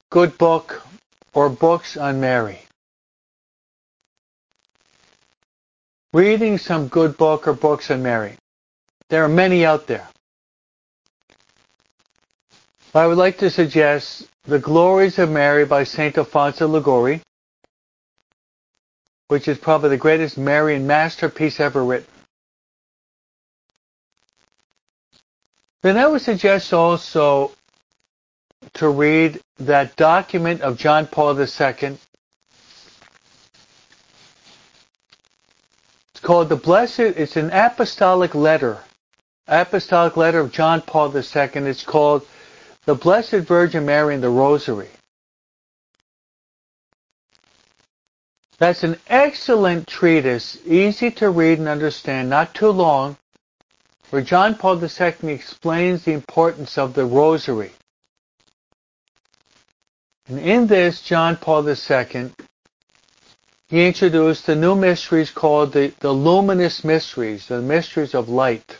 [0.10, 0.82] good book
[1.34, 2.60] or books on Mary.
[6.14, 8.36] Reading some good book or books on Mary.
[9.10, 10.08] There are many out there.
[12.95, 16.18] I would like to suggest The Glories of Mary by St.
[16.18, 17.22] Alfonso Liguori,
[19.28, 22.18] which is probably the greatest Marian masterpiece ever written.
[25.82, 27.51] Then I would suggest also
[28.73, 31.45] to read that document of John Paul II.
[36.11, 38.80] It's called the Blessed, it's an apostolic letter.
[39.47, 41.23] Apostolic letter of John Paul II.
[41.23, 42.27] It's called
[42.86, 44.89] The Blessed Virgin Mary and the Rosary.
[48.57, 53.15] That's an excellent treatise, easy to read and understand, not too long,
[54.10, 57.72] where John Paul II explains the importance of the Rosary.
[60.28, 62.32] And in this, John Paul II,
[63.68, 68.78] he introduced the new mysteries called the, the luminous mysteries, the mysteries of light.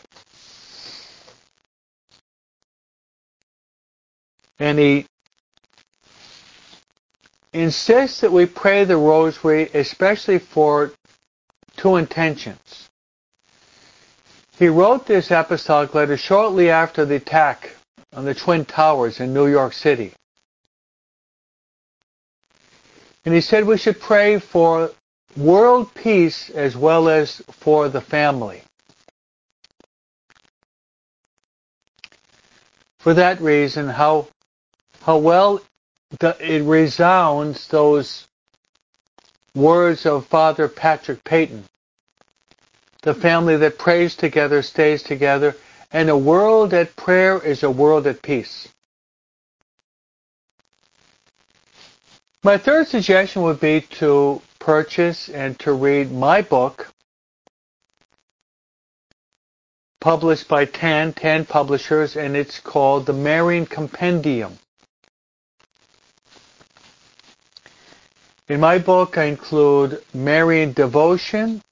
[4.58, 5.06] And he
[7.52, 10.92] insists that we pray the rosary especially for
[11.76, 12.89] two intentions.
[14.60, 17.70] He wrote this apostolic letter shortly after the attack
[18.12, 20.12] on the Twin Towers in New York City.
[23.24, 24.90] And he said we should pray for
[25.34, 28.60] world peace as well as for the family.
[32.98, 34.28] For that reason, how,
[35.00, 35.62] how well
[36.20, 38.28] it resounds those
[39.54, 41.64] words of Father Patrick Peyton.
[43.02, 45.56] The family that prays together stays together,
[45.90, 48.68] and a world at prayer is a world at peace.
[52.42, 56.90] My third suggestion would be to purchase and to read my book,
[60.00, 64.58] published by TAN, TAN Publishers, and it's called The Marian Compendium.
[68.48, 71.62] In my book, I include Marian devotion,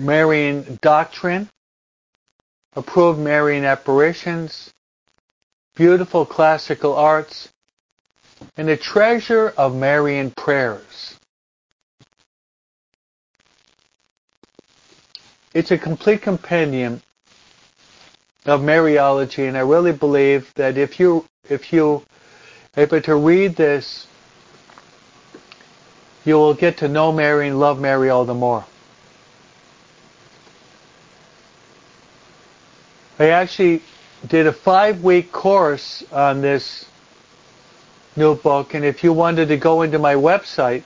[0.00, 1.48] Marian doctrine,
[2.74, 4.72] approved Marian apparitions,
[5.76, 7.48] beautiful classical arts,
[8.56, 11.16] and a treasure of Marian prayers.
[15.52, 17.02] It's a complete compendium
[18.46, 22.04] of Mariology, and I really believe that if you if you
[22.76, 24.06] able to read this
[26.24, 28.64] you will get to know Mary and love Mary all the more.
[33.20, 33.82] I actually
[34.26, 36.86] did a five week course on this
[38.16, 40.84] new book, and if you wanted to go into my website,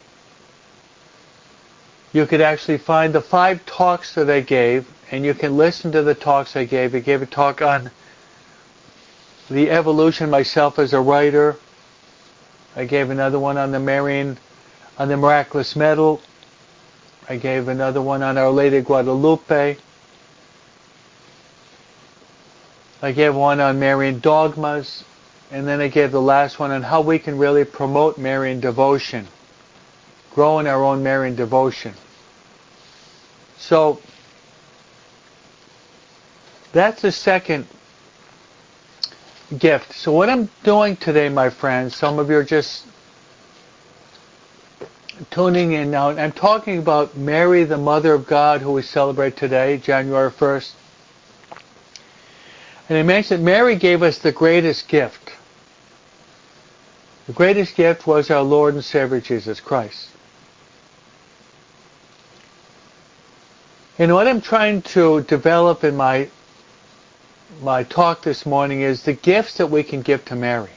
[2.12, 6.02] you could actually find the five talks that I gave, and you can listen to
[6.02, 6.96] the talks I gave.
[6.96, 7.92] I gave a talk on
[9.48, 11.54] the evolution myself as a writer.
[12.74, 14.38] I gave another one on the Marian
[14.98, 16.20] on the miraculous medal.
[17.28, 19.76] I gave another one on Our Lady of Guadalupe.
[23.04, 25.04] I gave one on Marian dogmas.
[25.50, 29.28] And then I gave the last one on how we can really promote Marian devotion.
[30.34, 31.94] Grow in our own Marian devotion.
[33.58, 34.00] So,
[36.72, 37.66] that's the second
[39.56, 39.92] gift.
[39.92, 42.86] So what I'm doing today, my friends, some of you are just
[45.30, 49.76] tuning in now, I'm talking about Mary, the Mother of God, who we celebrate today,
[49.76, 50.72] January 1st.
[52.88, 55.32] And I mentioned Mary gave us the greatest gift.
[57.26, 60.10] The greatest gift was our Lord and Savior Jesus Christ.
[63.98, 66.28] And what I'm trying to develop in my
[67.62, 70.70] my talk this morning is the gifts that we can give to Mary.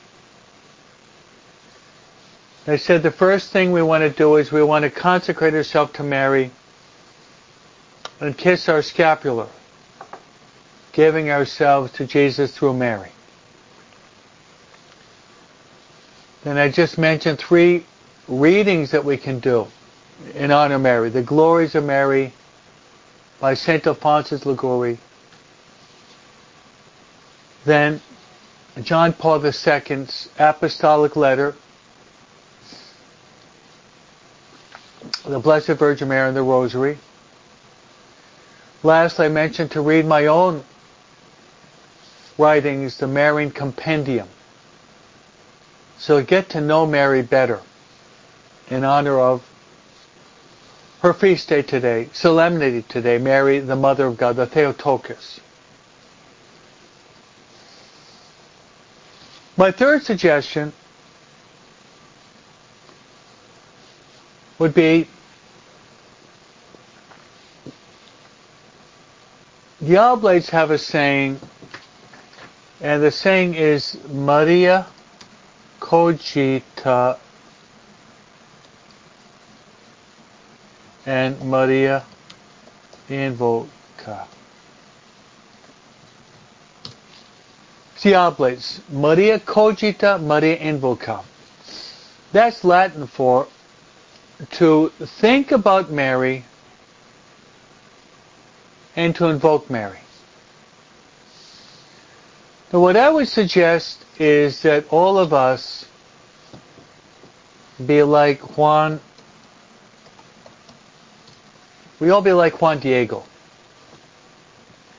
[2.68, 5.94] I said the first thing we want to do is we want to consecrate ourselves
[5.94, 6.52] to Mary
[8.20, 9.48] and kiss our scapular,
[10.98, 13.12] giving ourselves to Jesus through Mary.
[16.44, 17.86] Then I just mentioned three
[18.28, 19.68] readings that we can do
[20.34, 21.10] in honor of Mary.
[21.10, 22.34] The Glories of Mary
[23.40, 23.86] by St.
[23.86, 24.98] Alphonsus Liguori.
[27.64, 28.02] Then
[28.82, 31.54] John Paul II's apostolic letter
[35.28, 36.98] the Blessed Virgin Mary and the Rosary.
[38.82, 40.64] Last, I mentioned to read my own
[42.38, 44.28] writings, the Marian Compendium.
[45.98, 47.62] So get to know Mary better
[48.70, 49.44] in honor of
[51.02, 55.40] her feast day today, solemnity today, Mary, the Mother of God, the Theotokos.
[59.56, 60.74] My third suggestion
[64.60, 65.08] would be
[69.82, 71.40] the Oblates have a saying,
[72.80, 74.86] and the saying is Maria
[75.80, 77.18] cogita
[81.06, 82.04] and Maria
[83.10, 84.28] invoca.
[88.02, 91.24] The Maria cogita, Maria invoca.
[92.32, 93.48] That's Latin for
[94.52, 96.46] to think about Mary
[98.96, 100.00] and to invoke Mary.
[102.74, 105.86] Now, what I would suggest is that all of us
[107.86, 109.00] be like Juan.
[112.00, 113.24] We all be like Juan Diego.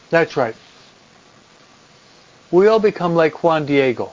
[0.09, 0.57] That's right.
[2.51, 4.13] We all become like Juan Diego.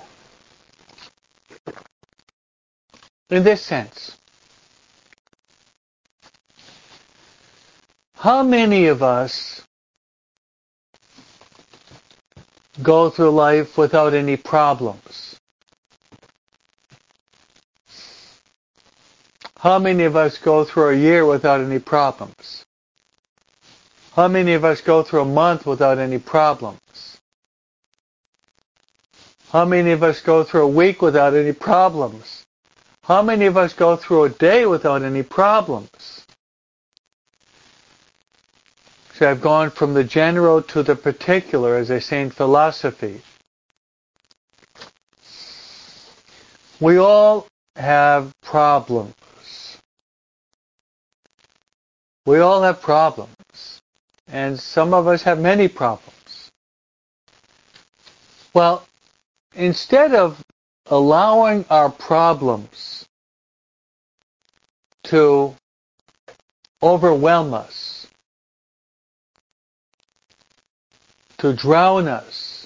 [3.30, 4.18] In this sense.
[8.18, 9.62] How many of us
[12.84, 15.38] go through life without any problems?
[19.58, 22.64] How many of us go through a year without any problems?
[24.16, 27.18] How many of us go through a month without any problems?
[29.50, 32.44] How many of us go through a week without any problems?
[33.04, 35.90] How many of us go through a day without any problems?
[39.18, 43.22] So I've gone from the general to the particular, as they say in philosophy.
[46.82, 47.48] We all
[47.78, 49.78] have problems.
[52.26, 53.80] We all have problems.
[54.28, 56.52] And some of us have many problems.
[58.54, 58.86] Well,
[59.54, 60.44] instead of
[60.88, 63.06] allowing our problems
[65.04, 65.56] to
[66.84, 67.95] overwhelm us,
[71.46, 72.66] to drown us.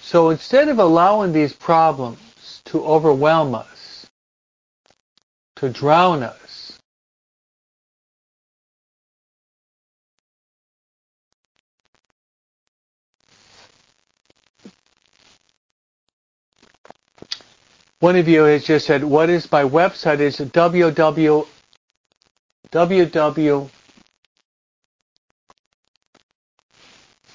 [0.00, 4.06] So instead of allowing these problems to overwhelm us,
[5.56, 6.65] to drown us,
[18.00, 20.20] One of you has just said, what is my website?
[20.20, 21.46] Is www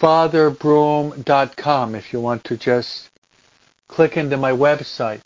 [0.02, 3.10] fatherbroom.com if you want to just
[3.88, 5.22] click into my website.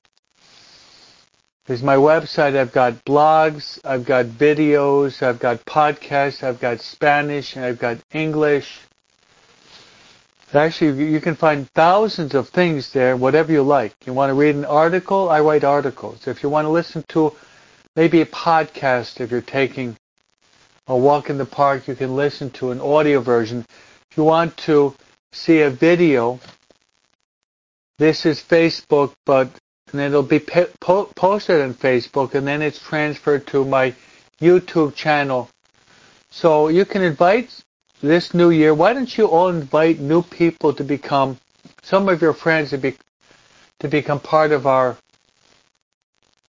[1.63, 7.55] Because my website, I've got blogs, I've got videos, I've got podcasts, I've got Spanish,
[7.55, 8.81] and I've got English.
[10.53, 13.93] Actually, you can find thousands of things there, whatever you like.
[14.05, 15.29] You want to read an article?
[15.29, 16.27] I write articles.
[16.27, 17.35] If you want to listen to
[17.95, 19.97] maybe a podcast, if you're taking
[20.87, 23.65] a walk in the park, you can listen to an audio version.
[24.11, 24.95] If you want to
[25.33, 26.39] see a video,
[27.97, 29.49] this is Facebook, but
[29.91, 33.93] and it'll be po- posted on Facebook, and then it's transferred to my
[34.41, 35.49] YouTube channel.
[36.29, 37.63] So you can invite
[38.05, 41.37] this new year, why don't you all invite new people to become
[41.81, 42.95] some of your friends to be
[43.79, 44.97] to become part of our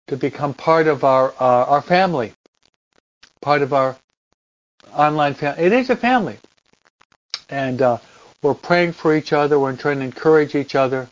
[0.08, 2.34] to become part of our uh, our family,
[3.42, 3.96] part of our
[4.94, 5.64] online family.
[5.64, 6.38] It is a family,
[7.50, 7.98] and uh,
[8.42, 9.60] we're praying for each other.
[9.60, 11.10] We're trying to encourage each other.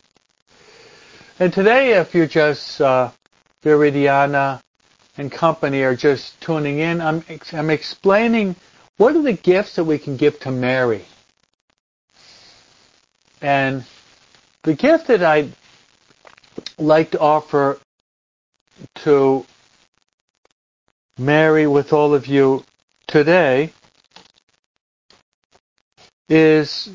[1.39, 3.11] And today, if you just uh,
[3.63, 4.61] Viridiana
[5.17, 7.23] and company are just tuning in, I'm
[7.53, 8.55] I'm explaining
[9.01, 11.03] what are the gifts that we can give to Mary?
[13.41, 13.83] And
[14.61, 15.53] the gift that I'd
[16.77, 17.79] like to offer
[18.97, 19.43] to
[21.17, 22.63] Mary with all of you
[23.07, 23.73] today
[26.29, 26.91] is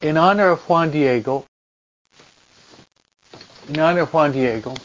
[0.00, 1.44] in honor of Juan Diego,
[3.68, 4.76] in honor of Juan Diego,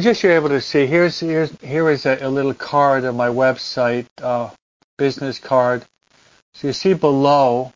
[0.00, 3.28] just you're able to see, here's, here's here is a, a little card on my
[3.28, 4.50] website, uh,
[4.98, 5.84] business card.
[6.54, 7.72] So you see below,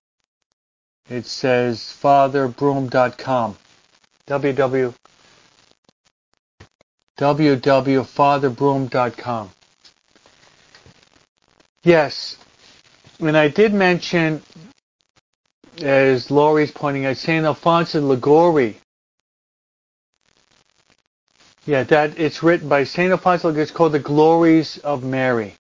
[1.09, 3.57] it says fatherbroom.com.
[4.27, 4.95] www
[7.21, 9.51] www.fatherbroom.com.
[11.83, 12.37] Yes,
[13.21, 14.43] and I did mention,
[15.83, 17.45] as Laurie's pointing out, St.
[17.45, 18.79] Alfonso Liguori.
[21.71, 23.13] Yeah, that it's written by St.
[23.13, 23.55] Alfonso.
[23.55, 25.55] It's called The Glories of Mary.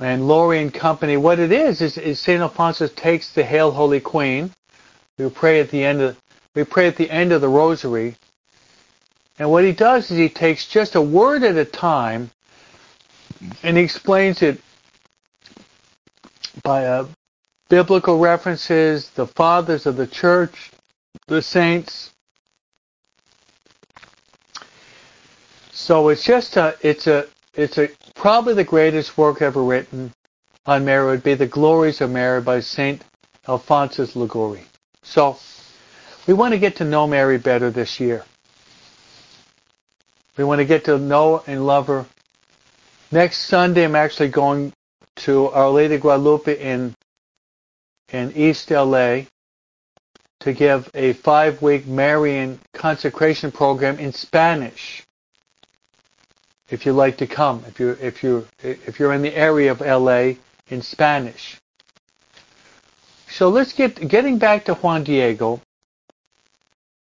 [0.00, 2.40] And Laurie and company, what it is, is, is St.
[2.40, 4.50] Alfonso takes the Hail Holy Queen.
[5.18, 6.16] We pray at the end of
[6.56, 8.16] we pray at the end of the Rosary,
[9.38, 12.32] and what he does is he takes just a word at a time
[13.62, 14.60] and he explains it
[16.64, 17.06] by uh,
[17.68, 20.72] biblical references, the fathers of the church,
[21.28, 22.08] the saints.
[25.82, 30.12] So it's just a, it's a, it's a, probably the greatest work ever written
[30.64, 33.02] on Mary would be The Glories of Mary by Saint
[33.48, 34.62] Alphonsus Liguori.
[35.02, 35.38] So
[36.28, 38.24] we want to get to know Mary better this year.
[40.36, 42.06] We want to get to know and love her.
[43.10, 44.72] Next Sunday, I'm actually going
[45.16, 46.94] to Our Lady Guadalupe in
[48.12, 49.22] in East LA
[50.38, 55.02] to give a five-week Marian consecration program in Spanish.
[56.72, 59.82] If you'd like to come, if you if you if you're in the area of
[59.82, 60.36] LA
[60.68, 61.60] in Spanish.
[63.28, 65.60] So let's get getting back to Juan Diego.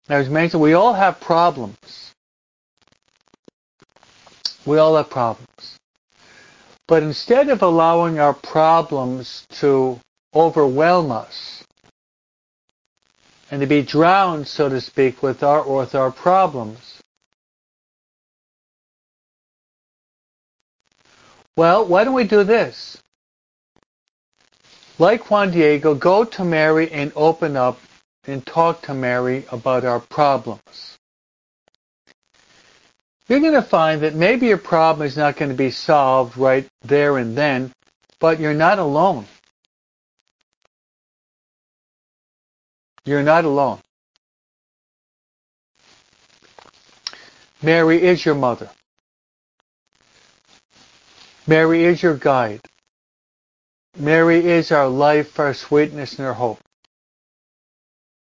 [0.10, 2.16] As mentioned, we all have problems.
[4.66, 5.78] We all have problems.
[6.88, 10.00] But instead of allowing our problems to
[10.34, 11.64] overwhelm us
[13.52, 16.89] and to be drowned, so to speak, with our, with our problems,
[21.60, 22.98] well, why don't we do this?
[24.98, 27.80] Like Juan Diego, go to Mary and open up
[28.26, 30.98] and talk to Mary about our problems
[33.30, 36.68] you're going to find that maybe your problem is not going to be solved right
[36.82, 37.72] there and then,
[38.20, 39.26] but you're not alone.
[43.06, 43.80] You're not alone.
[47.62, 48.70] Mary is your mother.
[51.50, 52.62] Mary is your guide.
[53.98, 56.60] Mary is our life, our sweetness, and our hope.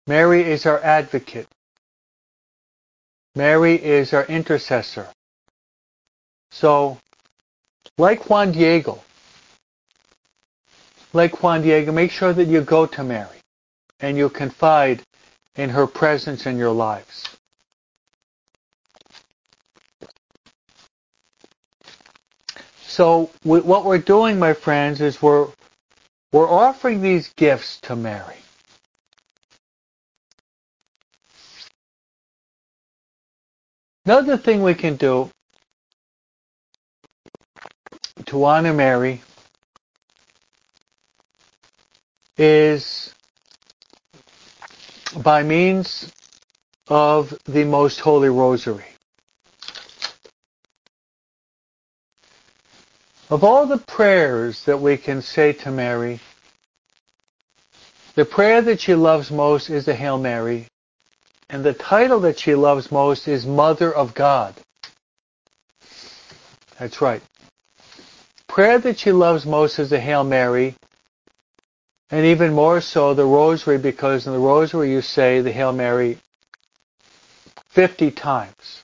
[0.06, 1.46] Mary is our advocate.
[3.34, 5.06] Mary is our intercessor.
[6.50, 6.96] So,
[7.98, 9.02] like Juan Diego,
[11.12, 13.42] like Juan Diego, make sure that you go to Mary
[14.00, 15.02] and you confide
[15.56, 17.36] in her presence in your lives.
[22.90, 25.46] So what we're doing, my friends, is we're
[26.32, 28.34] we're offering these gifts to Mary.
[34.04, 35.30] Another thing we can do
[38.26, 39.22] to honor Mary
[42.36, 43.14] is
[45.16, 46.10] by means
[46.88, 48.89] of the Most Holy Rosary.
[53.30, 56.18] Of all the prayers that we can say to Mary,
[58.16, 60.66] the prayer that she loves most is the Hail Mary,
[61.48, 64.56] and the title that she loves most is Mother of God.
[66.76, 67.22] That's right.
[68.48, 70.74] Prayer that she loves most is the Hail Mary,
[72.10, 76.18] and even more so the Rosary, because in the Rosary you say the Hail Mary
[77.68, 78.82] 50 times.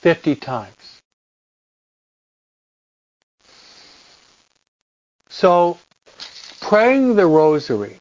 [0.00, 1.00] 50 times.
[5.28, 5.78] So,
[6.60, 7.98] praying the Rosary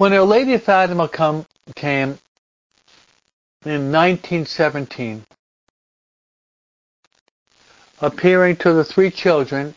[0.00, 1.44] When Our Lady of Fatima come,
[1.76, 2.18] came
[3.66, 5.26] in 1917,
[8.00, 9.74] appearing to the three children,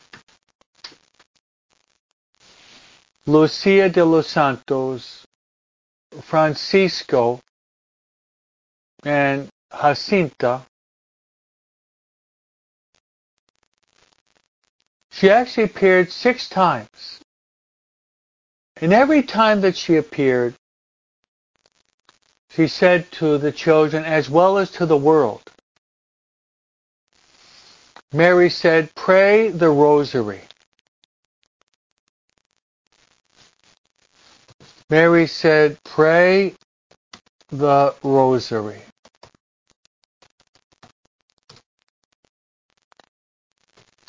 [3.25, 5.27] Lucia de los Santos,
[6.21, 7.39] Francisco,
[9.03, 10.61] and Jacinta,
[15.11, 17.19] she actually appeared six times.
[18.77, 20.55] And every time that she appeared,
[22.49, 25.41] she said to the children as well as to the world,
[28.11, 30.41] Mary said, pray the rosary.
[34.89, 36.53] Mary said, pray
[37.49, 38.81] the rosary.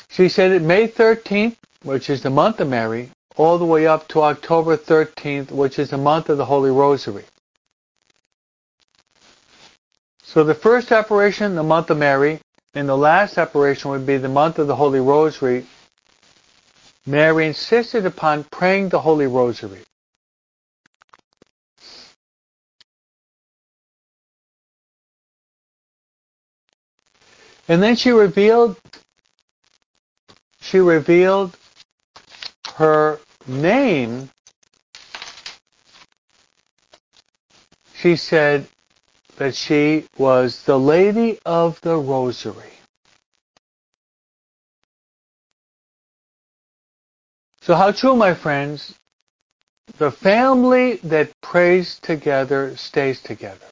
[0.09, 4.07] She said it May 13th, which is the month of Mary, all the way up
[4.09, 7.25] to October 13th, which is the month of the Holy Rosary.
[10.23, 12.39] So the first apparition, the month of Mary,
[12.73, 15.65] and the last apparition would be the month of the Holy Rosary.
[17.05, 19.81] Mary insisted upon praying the Holy Rosary.
[27.67, 28.77] And then she revealed
[30.61, 31.55] she revealed
[32.75, 34.29] her name.
[37.93, 38.67] She said
[39.37, 42.73] that she was the Lady of the Rosary.
[47.61, 48.95] So how true, my friends,
[49.97, 53.65] the family that prays together stays together.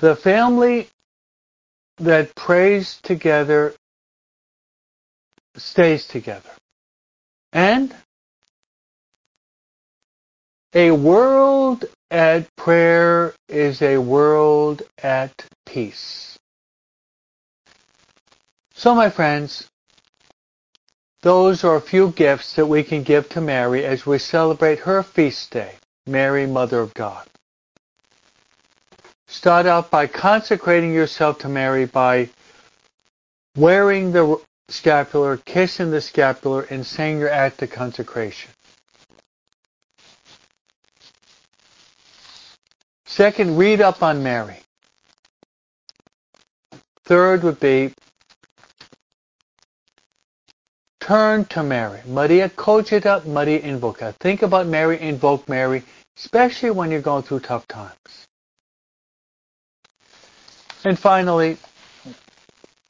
[0.00, 0.88] The family
[1.98, 3.74] that prays together
[5.58, 6.48] stays together.
[7.52, 7.94] And
[10.72, 15.32] a world at prayer is a world at
[15.66, 16.38] peace.
[18.72, 19.68] So my friends,
[21.20, 25.02] those are a few gifts that we can give to Mary as we celebrate her
[25.02, 25.74] feast day,
[26.06, 27.26] Mary, Mother of God.
[29.30, 32.28] Start out by consecrating yourself to Mary by
[33.56, 38.50] wearing the scapular, kissing the scapular, and saying your act of consecration.
[43.06, 44.56] Second, read up on Mary.
[47.04, 47.94] Third would be
[50.98, 52.00] turn to Mary.
[52.04, 54.12] Maria cogita, Maria invoca.
[54.16, 55.84] Think about Mary, invoke Mary,
[56.16, 58.26] especially when you're going through tough times.
[60.82, 61.58] And finally,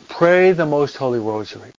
[0.09, 1.73] pray the Most Holy Rosary.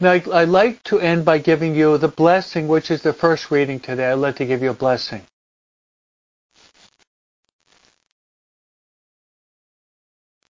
[0.00, 3.80] Now, I'd like to end by giving you the blessing, which is the first reading
[3.80, 4.10] today.
[4.10, 5.22] I'd like to give you a blessing.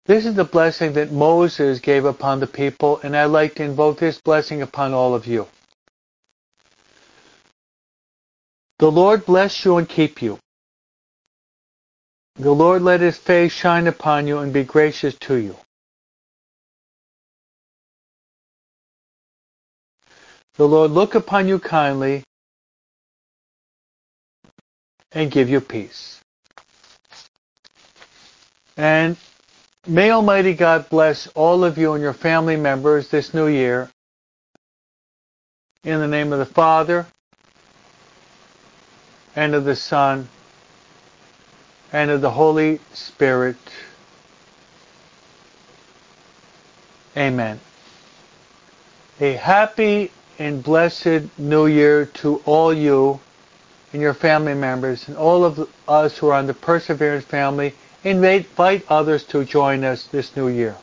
[0.07, 3.99] This is the blessing that Moses gave upon the people, and I'd like to invoke
[3.99, 5.47] this blessing upon all of you.
[8.79, 10.39] The Lord bless you and keep you.
[12.37, 15.57] The Lord let his face shine upon you and be gracious to you.
[20.57, 22.25] The Lord look upon you kindly
[25.13, 26.21] and give you peace.
[28.77, 29.17] And
[29.87, 33.91] may Almighty God bless all of you and your family members this new year.
[35.85, 37.07] In the name of the Father,
[39.37, 40.29] and of the Son,
[41.95, 43.57] and of the Holy Spirit.
[47.17, 47.61] Amen.
[49.21, 53.21] A happy and blessed New Year to all you
[53.93, 57.75] and your family members and all of us who are on the Perseverance family.
[58.03, 60.77] Invite others to join us this new year.